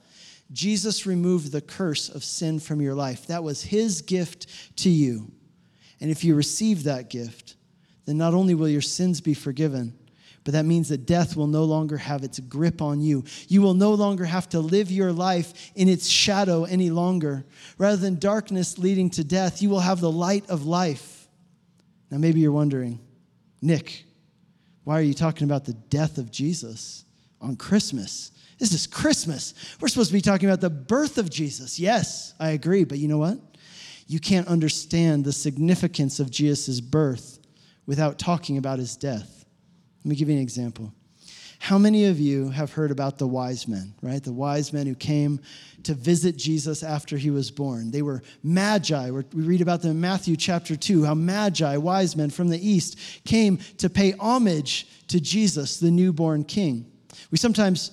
Jesus 0.50 1.04
removed 1.04 1.52
the 1.52 1.60
curse 1.60 2.08
of 2.08 2.24
sin 2.24 2.58
from 2.58 2.80
your 2.80 2.94
life. 2.94 3.26
That 3.26 3.44
was 3.44 3.64
his 3.64 4.00
gift 4.00 4.46
to 4.76 4.88
you. 4.88 5.30
And 6.00 6.10
if 6.10 6.24
you 6.24 6.34
receive 6.34 6.84
that 6.84 7.10
gift, 7.10 7.56
then 8.04 8.18
not 8.18 8.34
only 8.34 8.54
will 8.54 8.68
your 8.68 8.80
sins 8.80 9.20
be 9.20 9.34
forgiven, 9.34 9.94
but 10.44 10.54
that 10.54 10.64
means 10.64 10.88
that 10.88 11.06
death 11.06 11.36
will 11.36 11.46
no 11.46 11.64
longer 11.64 11.96
have 11.96 12.24
its 12.24 12.40
grip 12.40 12.82
on 12.82 13.00
you. 13.00 13.24
You 13.46 13.62
will 13.62 13.74
no 13.74 13.94
longer 13.94 14.24
have 14.24 14.48
to 14.50 14.60
live 14.60 14.90
your 14.90 15.12
life 15.12 15.70
in 15.76 15.88
its 15.88 16.08
shadow 16.08 16.64
any 16.64 16.90
longer. 16.90 17.44
Rather 17.78 17.96
than 17.96 18.18
darkness 18.18 18.76
leading 18.76 19.08
to 19.10 19.24
death, 19.24 19.62
you 19.62 19.70
will 19.70 19.80
have 19.80 20.00
the 20.00 20.10
light 20.10 20.48
of 20.50 20.66
life. 20.66 21.28
Now, 22.10 22.18
maybe 22.18 22.40
you're 22.40 22.52
wondering, 22.52 22.98
Nick, 23.60 24.04
why 24.84 24.98
are 24.98 25.02
you 25.02 25.14
talking 25.14 25.44
about 25.44 25.64
the 25.64 25.74
death 25.74 26.18
of 26.18 26.32
Jesus 26.32 27.04
on 27.40 27.54
Christmas? 27.54 28.32
This 28.58 28.72
is 28.72 28.88
Christmas. 28.88 29.54
We're 29.80 29.88
supposed 29.88 30.10
to 30.10 30.14
be 30.14 30.20
talking 30.20 30.48
about 30.48 30.60
the 30.60 30.70
birth 30.70 31.18
of 31.18 31.30
Jesus. 31.30 31.78
Yes, 31.78 32.34
I 32.40 32.50
agree, 32.50 32.82
but 32.82 32.98
you 32.98 33.06
know 33.06 33.18
what? 33.18 33.38
You 34.08 34.18
can't 34.18 34.48
understand 34.48 35.24
the 35.24 35.32
significance 35.32 36.18
of 36.18 36.30
Jesus' 36.30 36.80
birth 36.80 37.31
without 37.86 38.18
talking 38.18 38.58
about 38.58 38.78
his 38.78 38.96
death. 38.96 39.44
Let 40.04 40.10
me 40.10 40.16
give 40.16 40.28
you 40.28 40.36
an 40.36 40.42
example. 40.42 40.92
How 41.58 41.78
many 41.78 42.06
of 42.06 42.18
you 42.18 42.50
have 42.50 42.72
heard 42.72 42.90
about 42.90 43.18
the 43.18 43.26
wise 43.28 43.68
men, 43.68 43.94
right? 44.02 44.20
The 44.20 44.32
wise 44.32 44.72
men 44.72 44.84
who 44.84 44.96
came 44.96 45.40
to 45.84 45.94
visit 45.94 46.36
Jesus 46.36 46.82
after 46.82 47.16
he 47.16 47.30
was 47.30 47.52
born. 47.52 47.92
They 47.92 48.02
were 48.02 48.22
magi. 48.42 49.10
We 49.10 49.22
read 49.32 49.60
about 49.60 49.80
them 49.80 49.92
in 49.92 50.00
Matthew 50.00 50.34
chapter 50.36 50.74
2, 50.74 51.04
how 51.04 51.14
magi, 51.14 51.76
wise 51.76 52.16
men 52.16 52.30
from 52.30 52.48
the 52.48 52.58
east, 52.58 52.98
came 53.24 53.58
to 53.78 53.88
pay 53.88 54.12
homage 54.18 54.88
to 55.06 55.20
Jesus, 55.20 55.78
the 55.78 55.92
newborn 55.92 56.42
king. 56.42 56.84
We 57.30 57.38
sometimes 57.38 57.92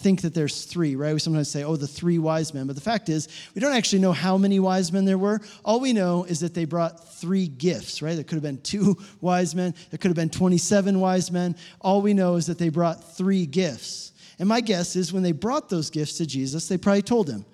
think 0.00 0.22
that 0.22 0.34
there's 0.34 0.64
three, 0.64 0.96
right? 0.96 1.12
We 1.12 1.20
sometimes 1.20 1.50
say, 1.50 1.62
oh, 1.62 1.76
the 1.76 1.86
three 1.86 2.18
wise 2.18 2.54
men. 2.54 2.66
But 2.66 2.74
the 2.74 2.82
fact 2.82 3.08
is, 3.08 3.28
we 3.54 3.60
don't 3.60 3.74
actually 3.74 4.00
know 4.00 4.12
how 4.12 4.38
many 4.38 4.58
wise 4.58 4.92
men 4.92 5.04
there 5.04 5.18
were. 5.18 5.40
All 5.64 5.78
we 5.78 5.92
know 5.92 6.24
is 6.24 6.40
that 6.40 6.54
they 6.54 6.64
brought 6.64 7.14
three 7.14 7.46
gifts, 7.46 8.00
right? 8.00 8.14
There 8.14 8.24
could 8.24 8.36
have 8.36 8.42
been 8.42 8.62
two 8.62 8.96
wise 9.20 9.54
men, 9.54 9.74
there 9.90 9.98
could 9.98 10.08
have 10.08 10.16
been 10.16 10.30
27 10.30 10.98
wise 10.98 11.30
men. 11.30 11.54
All 11.80 12.00
we 12.02 12.14
know 12.14 12.36
is 12.36 12.46
that 12.46 12.58
they 12.58 12.70
brought 12.70 13.16
three 13.16 13.46
gifts. 13.46 14.12
And 14.38 14.48
my 14.48 14.62
guess 14.62 14.96
is 14.96 15.12
when 15.12 15.22
they 15.22 15.32
brought 15.32 15.68
those 15.68 15.90
gifts 15.90 16.16
to 16.18 16.26
Jesus, 16.26 16.66
they 16.66 16.78
probably 16.78 17.02
told 17.02 17.28
him, 17.28 17.44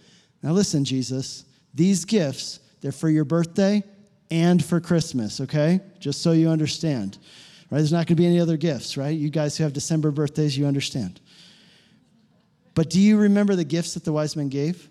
now 0.43 0.53
listen, 0.53 0.85
Jesus, 0.85 1.45
these 1.75 2.05
gifts, 2.05 2.61
they're 2.81 2.93
for 2.93 3.11
your 3.11 3.25
birthday 3.25 3.83
and 4.31 4.65
for 4.65 4.81
Christmas, 4.81 5.41
okay? 5.41 5.81
Just 5.99 6.23
so 6.23 6.31
you 6.33 6.49
understand. 6.49 7.19
Right? 7.71 7.79
There's 7.79 7.93
not 7.93 8.07
going 8.07 8.07
to 8.07 8.15
be 8.15 8.27
any 8.27 8.39
other 8.39 8.57
gifts, 8.57 8.97
right? 8.97 9.17
You 9.17 9.31
guys 9.31 9.57
who 9.57 9.65
have 9.65 9.73
December 9.73 10.13
birthdays, 10.13 10.57
you 10.57 10.67
understand. 10.67 11.21
But 12.77 12.91
do 12.91 13.01
you 13.01 13.17
remember 13.17 13.57
the 13.57 13.65
gifts 13.65 13.95
that 13.95 14.05
the 14.05 14.13
wise 14.13 14.37
men 14.37 14.49
gave? 14.49 14.89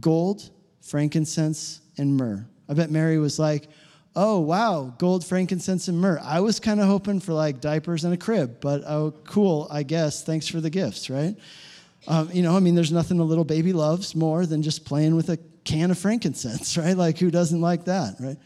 Gold, 0.00 0.50
frankincense, 0.80 1.82
and 1.98 2.16
myrrh. 2.16 2.44
I 2.68 2.74
bet 2.74 2.90
Mary 2.90 3.18
was 3.18 3.38
like, 3.38 3.68
oh, 4.16 4.40
wow, 4.40 4.94
gold, 4.96 5.24
frankincense, 5.24 5.88
and 5.88 6.00
myrrh. 6.00 6.18
I 6.22 6.40
was 6.40 6.58
kind 6.58 6.80
of 6.80 6.86
hoping 6.86 7.20
for 7.20 7.34
like 7.34 7.60
diapers 7.60 8.04
and 8.04 8.14
a 8.14 8.16
crib, 8.16 8.60
but 8.62 8.82
oh, 8.86 9.12
cool, 9.24 9.68
I 9.70 9.82
guess. 9.82 10.24
Thanks 10.24 10.48
for 10.48 10.62
the 10.62 10.70
gifts, 10.70 11.10
right? 11.10 11.36
Um, 12.08 12.30
you 12.32 12.42
know, 12.42 12.56
I 12.56 12.60
mean, 12.60 12.74
there's 12.74 12.90
nothing 12.90 13.20
a 13.20 13.24
little 13.24 13.44
baby 13.44 13.74
loves 13.74 14.16
more 14.16 14.46
than 14.46 14.62
just 14.62 14.86
playing 14.86 15.14
with 15.14 15.28
a 15.28 15.38
can 15.64 15.90
of 15.90 15.98
frankincense, 15.98 16.76
right? 16.78 16.96
Like, 16.96 17.18
who 17.18 17.30
doesn't 17.30 17.60
like 17.60 17.84
that, 17.84 18.14
right? 18.20 18.38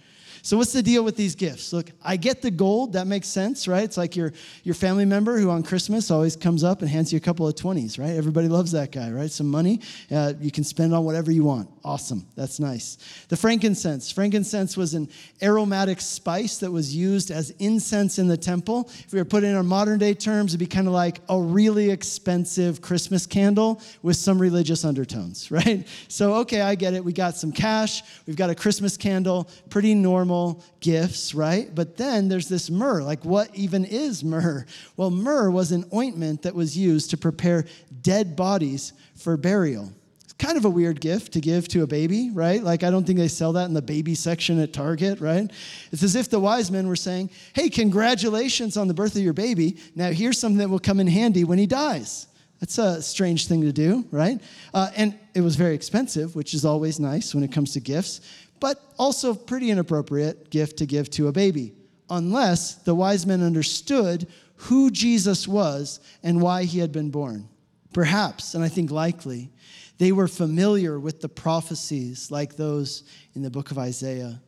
So 0.46 0.56
what's 0.56 0.72
the 0.72 0.80
deal 0.80 1.02
with 1.02 1.16
these 1.16 1.35
gifts? 1.35 1.72
Look, 1.72 1.90
I 2.04 2.16
get 2.16 2.40
the 2.40 2.52
gold. 2.52 2.92
That 2.92 3.09
makes 3.09 3.26
sense, 3.26 3.66
right? 3.66 3.82
It's 3.82 3.96
like 3.96 4.14
your, 4.14 4.32
your 4.62 4.76
family 4.76 5.04
member 5.04 5.40
who 5.40 5.50
on 5.50 5.64
Christmas 5.64 6.09
always 6.09 6.37
comes 6.37 6.62
up 6.62 6.82
and 6.82 6.88
hands 6.88 7.12
you 7.12 7.16
a 7.16 7.20
couple 7.20 7.48
of 7.48 7.56
20s, 7.56 7.98
right? 7.98 8.12
Everybody 8.12 8.46
loves 8.46 8.70
that 8.70 8.92
guy, 8.92 9.11
right? 9.11 9.28
Some 9.28 9.48
money 9.48 9.80
uh, 10.09 10.35
you 10.40 10.52
can 10.52 10.62
spend 10.62 10.94
on 10.94 11.04
whatever 11.04 11.32
you 11.32 11.42
want. 11.42 11.68
Awesome. 11.87 12.27
That's 12.35 12.59
nice. 12.59 12.99
The 13.29 13.37
frankincense. 13.37 14.11
Frankincense 14.11 14.77
was 14.77 14.94
an 14.94 15.09
aromatic 15.40 16.01
spice 16.01 16.59
that 16.59 16.72
was 16.72 16.96
used 16.96 17.31
as 17.31 17.51
incense 17.61 18.18
in 18.18 18.27
the 18.27 18.37
temple. 18.37 18.90
If 19.05 19.12
we 19.12 19.20
were 19.20 19.25
put 19.25 19.44
in 19.44 19.55
our 19.55 19.62
modern 19.62 20.01
day 20.01 20.12
terms, 20.12 20.51
it'd 20.51 20.59
be 20.59 20.66
kind 20.66 20.88
of 20.88 20.92
like 20.92 21.20
a 21.29 21.40
really 21.40 21.90
expensive 21.90 22.83
Christmas 22.83 23.25
candle 23.25 23.81
with 24.03 24.16
some 24.16 24.40
religious 24.40 24.85
undertones, 24.85 25.49
right? 25.53 25.87
So, 26.09 26.35
okay, 26.38 26.61
I 26.61 26.75
get 26.75 26.92
it. 26.92 27.05
We 27.05 27.12
got 27.12 27.37
some 27.37 27.53
cash. 27.53 28.03
We've 28.27 28.35
got 28.35 28.51
a 28.51 28.57
Christmas 28.57 28.96
candle. 28.96 29.49
Pretty 29.70 29.94
normal 29.94 30.64
gifts, 30.81 31.37
right? 31.37 31.72
But 31.72 31.96
then 31.96 32.27
there's 32.27 32.49
this 32.49 32.68
myrrh. 32.68 33.05
Like, 33.05 33.25
what 33.25 33.55
even 33.55 33.85
is 33.85 34.25
myrrh? 34.25 34.66
Well, 34.96 35.12
myrrh 35.12 35.53
was 35.53 35.70
an 35.70 35.85
ointment 35.94 36.42
that 36.42 36.57
was 36.57 36.77
used 36.77 37.11
to 37.11 37.16
prepare 37.16 37.64
dead 38.03 38.35
bodies 38.35 38.92
for 39.14 39.37
burial. 39.37 39.92
Kind 40.38 40.59
of 40.59 40.64
a 40.64 40.70
weird 40.70 41.01
gift 41.01 41.33
to 41.33 41.40
give 41.40 41.66
to 41.68 41.83
a 41.83 41.87
baby, 41.87 42.31
right? 42.31 42.62
Like, 42.62 42.83
I 42.83 42.90
don't 42.90 43.07
think 43.07 43.18
they 43.18 43.29
sell 43.29 43.55
that 43.55 43.66
in 43.66 43.75
the 43.75 43.83
baby 43.83 44.14
section 44.14 44.61
at 44.61 44.72
Target, 44.72 45.20
right? 45.20 45.51
It's 45.92 46.03
as 46.03 46.14
if 46.14 46.29
the 46.29 46.40
wise 46.40 46.70
men 46.70 46.88
were 46.88 46.96
saying, 46.96 47.31
hey, 47.55 47.70
congratulations 47.70 48.77
on 48.77 48.87
the 48.87 48.94
birth 48.94 49.16
of 49.16 49.22
your 49.22 49.33
baby. 49.33 49.79
Now, 49.94 50.11
here's 50.11 50.38
something 50.38 50.59
that 50.59 50.68
will 50.68 50.79
come 50.79 51.01
in 51.01 51.07
handy 51.07 51.44
when 51.44 51.59
he 51.59 51.66
dies. 51.66 52.27
That's 52.61 52.79
a 52.79 53.03
strange 53.03 53.49
thing 53.49 53.62
to 53.62 53.72
do, 53.72 54.07
right? 54.11 54.40
Uh, 54.72 54.90
and 54.96 55.18
it 55.35 55.42
was 55.42 55.57
very 55.57 55.75
expensive, 55.75 56.35
which 56.35 56.55
is 56.55 56.64
always 56.64 56.99
nice 56.99 57.35
when 57.35 57.44
it 57.44 57.53
comes 57.53 57.72
to 57.72 57.81
gifts 57.81 58.20
but 58.61 58.81
also 58.99 59.35
pretty 59.35 59.70
inappropriate 59.70 60.51
gift 60.51 60.79
to 60.79 60.87
give 60.87 61.11
to 61.11 61.29
a 61.29 61.33
baby, 61.33 61.72
unless 62.11 62.75
the 62.77 62.94
wise 62.94 63.27
men 63.27 63.42
understood 63.42 64.27
who 64.57 64.90
Jesus 64.90 65.46
was 65.46 66.01
and 66.22 66.40
why 66.40 66.64
he 66.64 66.79
had 66.79 66.92
been 66.92 67.11
born. 67.11 67.49
Perhaps, 67.92 68.55
and 68.55 68.64
I 68.64 68.68
think 68.68 68.90
likely, 68.90 69.51
they 69.98 70.12
were 70.12 70.28
familiar 70.28 70.98
with 70.98 71.20
the 71.20 71.28
prophecies 71.28 72.30
like 72.30 72.56
those 72.56 73.04
in 73.35 73.42
the 73.42 73.50
book 73.50 73.70
of 73.70 73.78
Isaiah 73.78 74.40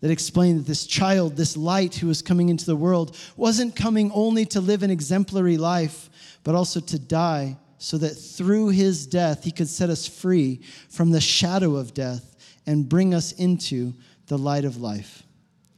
that 0.00 0.10
explained 0.10 0.60
that 0.60 0.66
this 0.66 0.86
child, 0.86 1.36
this 1.36 1.56
light 1.56 1.94
who 1.94 2.08
was 2.08 2.22
coming 2.22 2.48
into 2.48 2.66
the 2.66 2.76
world, 2.76 3.16
wasn't 3.36 3.76
coming 3.76 4.10
only 4.12 4.44
to 4.46 4.60
live 4.60 4.82
an 4.82 4.90
exemplary 4.90 5.56
life, 5.56 6.10
but 6.42 6.54
also 6.54 6.80
to 6.80 6.98
die 6.98 7.56
so 7.78 7.98
that 7.98 8.10
through 8.10 8.68
his 8.68 9.06
death 9.06 9.44
he 9.44 9.50
could 9.50 9.68
set 9.68 9.90
us 9.90 10.06
free 10.06 10.60
from 10.88 11.10
the 11.10 11.20
shadow 11.20 11.76
of 11.76 11.94
death 11.94 12.36
and 12.66 12.88
bring 12.88 13.14
us 13.14 13.32
into 13.32 13.92
the 14.26 14.38
light 14.38 14.64
of 14.64 14.76
life. 14.76 15.24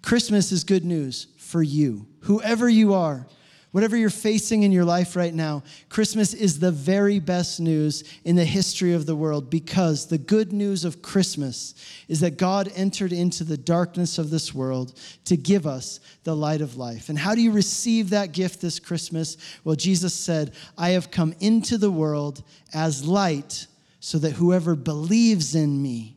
Christmas 0.03 0.53
is 0.53 0.65
good 0.65 0.85
news 0.85 1.29
for 1.39 1.63
you, 1.63 2.07
whoever 2.21 2.69
you 2.69 2.93
are. 2.93 3.27
Whatever 3.75 3.97
you're 3.97 4.09
facing 4.09 4.63
in 4.63 4.71
your 4.71 4.85
life 4.85 5.17
right 5.17 5.35
now, 5.35 5.65
Christmas 5.89 6.33
is 6.33 6.61
the 6.61 6.71
very 6.71 7.19
best 7.19 7.59
news 7.59 8.05
in 8.23 8.37
the 8.37 8.45
history 8.45 8.95
of 8.95 9.05
the 9.05 9.17
world 9.17 9.51
because 9.51 10.07
the 10.07 10.17
good 10.17 10.53
news 10.53 10.85
of 10.85 11.03
Christmas 11.03 11.75
is 12.07 12.21
that 12.21 12.39
God 12.39 12.71
entered 12.77 13.13
into 13.13 13.43
the 13.43 13.57
darkness 13.57 14.17
of 14.17 14.31
this 14.31 14.55
world 14.55 14.97
to 15.25 15.37
give 15.37 15.67
us 15.67 15.99
the 16.23 16.37
light 16.37 16.61
of 16.61 16.77
life. 16.77 17.09
And 17.09 17.19
how 17.19 17.35
do 17.35 17.41
you 17.41 17.51
receive 17.51 18.11
that 18.11 18.31
gift 18.31 18.61
this 18.61 18.79
Christmas? 18.79 19.37
Well, 19.65 19.75
Jesus 19.75 20.15
said, 20.15 20.53
I 20.79 20.91
have 20.91 21.11
come 21.11 21.35
into 21.41 21.77
the 21.77 21.91
world 21.91 22.45
as 22.73 23.05
light 23.05 23.67
so 23.99 24.19
that 24.19 24.35
whoever 24.35 24.77
believes 24.77 25.57
in 25.57 25.83
me 25.83 26.17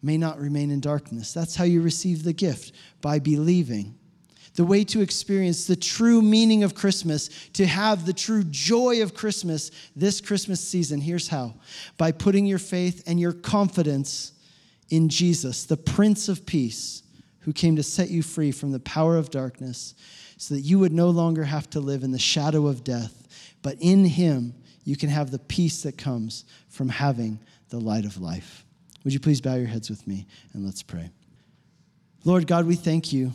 may 0.00 0.16
not 0.16 0.40
remain 0.40 0.70
in 0.70 0.80
darkness. 0.80 1.34
That's 1.34 1.54
how 1.54 1.64
you 1.64 1.82
receive 1.82 2.22
the 2.22 2.32
gift, 2.32 2.72
by 3.02 3.18
believing. 3.18 3.94
The 4.54 4.64
way 4.64 4.84
to 4.84 5.00
experience 5.00 5.66
the 5.66 5.76
true 5.76 6.22
meaning 6.22 6.62
of 6.62 6.74
Christmas, 6.74 7.28
to 7.54 7.66
have 7.66 8.06
the 8.06 8.12
true 8.12 8.44
joy 8.44 9.02
of 9.02 9.14
Christmas 9.14 9.70
this 9.96 10.20
Christmas 10.20 10.60
season, 10.60 11.00
here's 11.00 11.28
how 11.28 11.54
by 11.96 12.12
putting 12.12 12.46
your 12.46 12.60
faith 12.60 13.02
and 13.06 13.18
your 13.18 13.32
confidence 13.32 14.32
in 14.90 15.08
Jesus, 15.08 15.64
the 15.64 15.76
Prince 15.76 16.28
of 16.28 16.46
Peace, 16.46 17.02
who 17.40 17.52
came 17.52 17.74
to 17.76 17.82
set 17.82 18.10
you 18.10 18.22
free 18.22 18.52
from 18.52 18.70
the 18.70 18.80
power 18.80 19.16
of 19.16 19.30
darkness, 19.30 19.94
so 20.36 20.54
that 20.54 20.60
you 20.60 20.78
would 20.78 20.92
no 20.92 21.10
longer 21.10 21.44
have 21.44 21.68
to 21.70 21.80
live 21.80 22.04
in 22.04 22.12
the 22.12 22.18
shadow 22.18 22.66
of 22.66 22.84
death, 22.84 23.26
but 23.62 23.76
in 23.80 24.04
Him 24.04 24.54
you 24.84 24.96
can 24.96 25.08
have 25.08 25.30
the 25.30 25.38
peace 25.38 25.82
that 25.82 25.98
comes 25.98 26.44
from 26.68 26.88
having 26.88 27.40
the 27.70 27.80
light 27.80 28.04
of 28.04 28.20
life. 28.20 28.64
Would 29.02 29.12
you 29.12 29.20
please 29.20 29.40
bow 29.40 29.56
your 29.56 29.66
heads 29.66 29.90
with 29.90 30.06
me 30.06 30.26
and 30.52 30.64
let's 30.64 30.82
pray? 30.82 31.10
Lord 32.24 32.46
God, 32.46 32.66
we 32.66 32.76
thank 32.76 33.12
you 33.12 33.32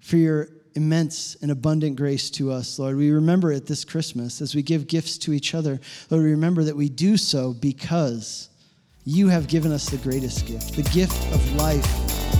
for 0.00 0.16
your 0.16 0.48
immense 0.74 1.36
and 1.42 1.50
abundant 1.50 1.96
grace 1.96 2.30
to 2.30 2.50
us, 2.50 2.78
Lord. 2.78 2.96
We 2.96 3.10
remember 3.10 3.52
it 3.52 3.66
this 3.66 3.84
Christmas 3.84 4.40
as 4.40 4.54
we 4.54 4.62
give 4.62 4.86
gifts 4.86 5.18
to 5.18 5.32
each 5.32 5.54
other. 5.54 5.80
Lord, 6.10 6.24
we 6.24 6.30
remember 6.30 6.64
that 6.64 6.76
we 6.76 6.88
do 6.88 7.16
so 7.16 7.52
because 7.52 8.48
you 9.04 9.28
have 9.28 9.48
given 9.48 9.72
us 9.72 9.88
the 9.88 9.96
greatest 9.98 10.46
gift, 10.46 10.74
the 10.74 10.82
gift 10.82 11.32
of 11.32 11.54
life. 11.56 12.39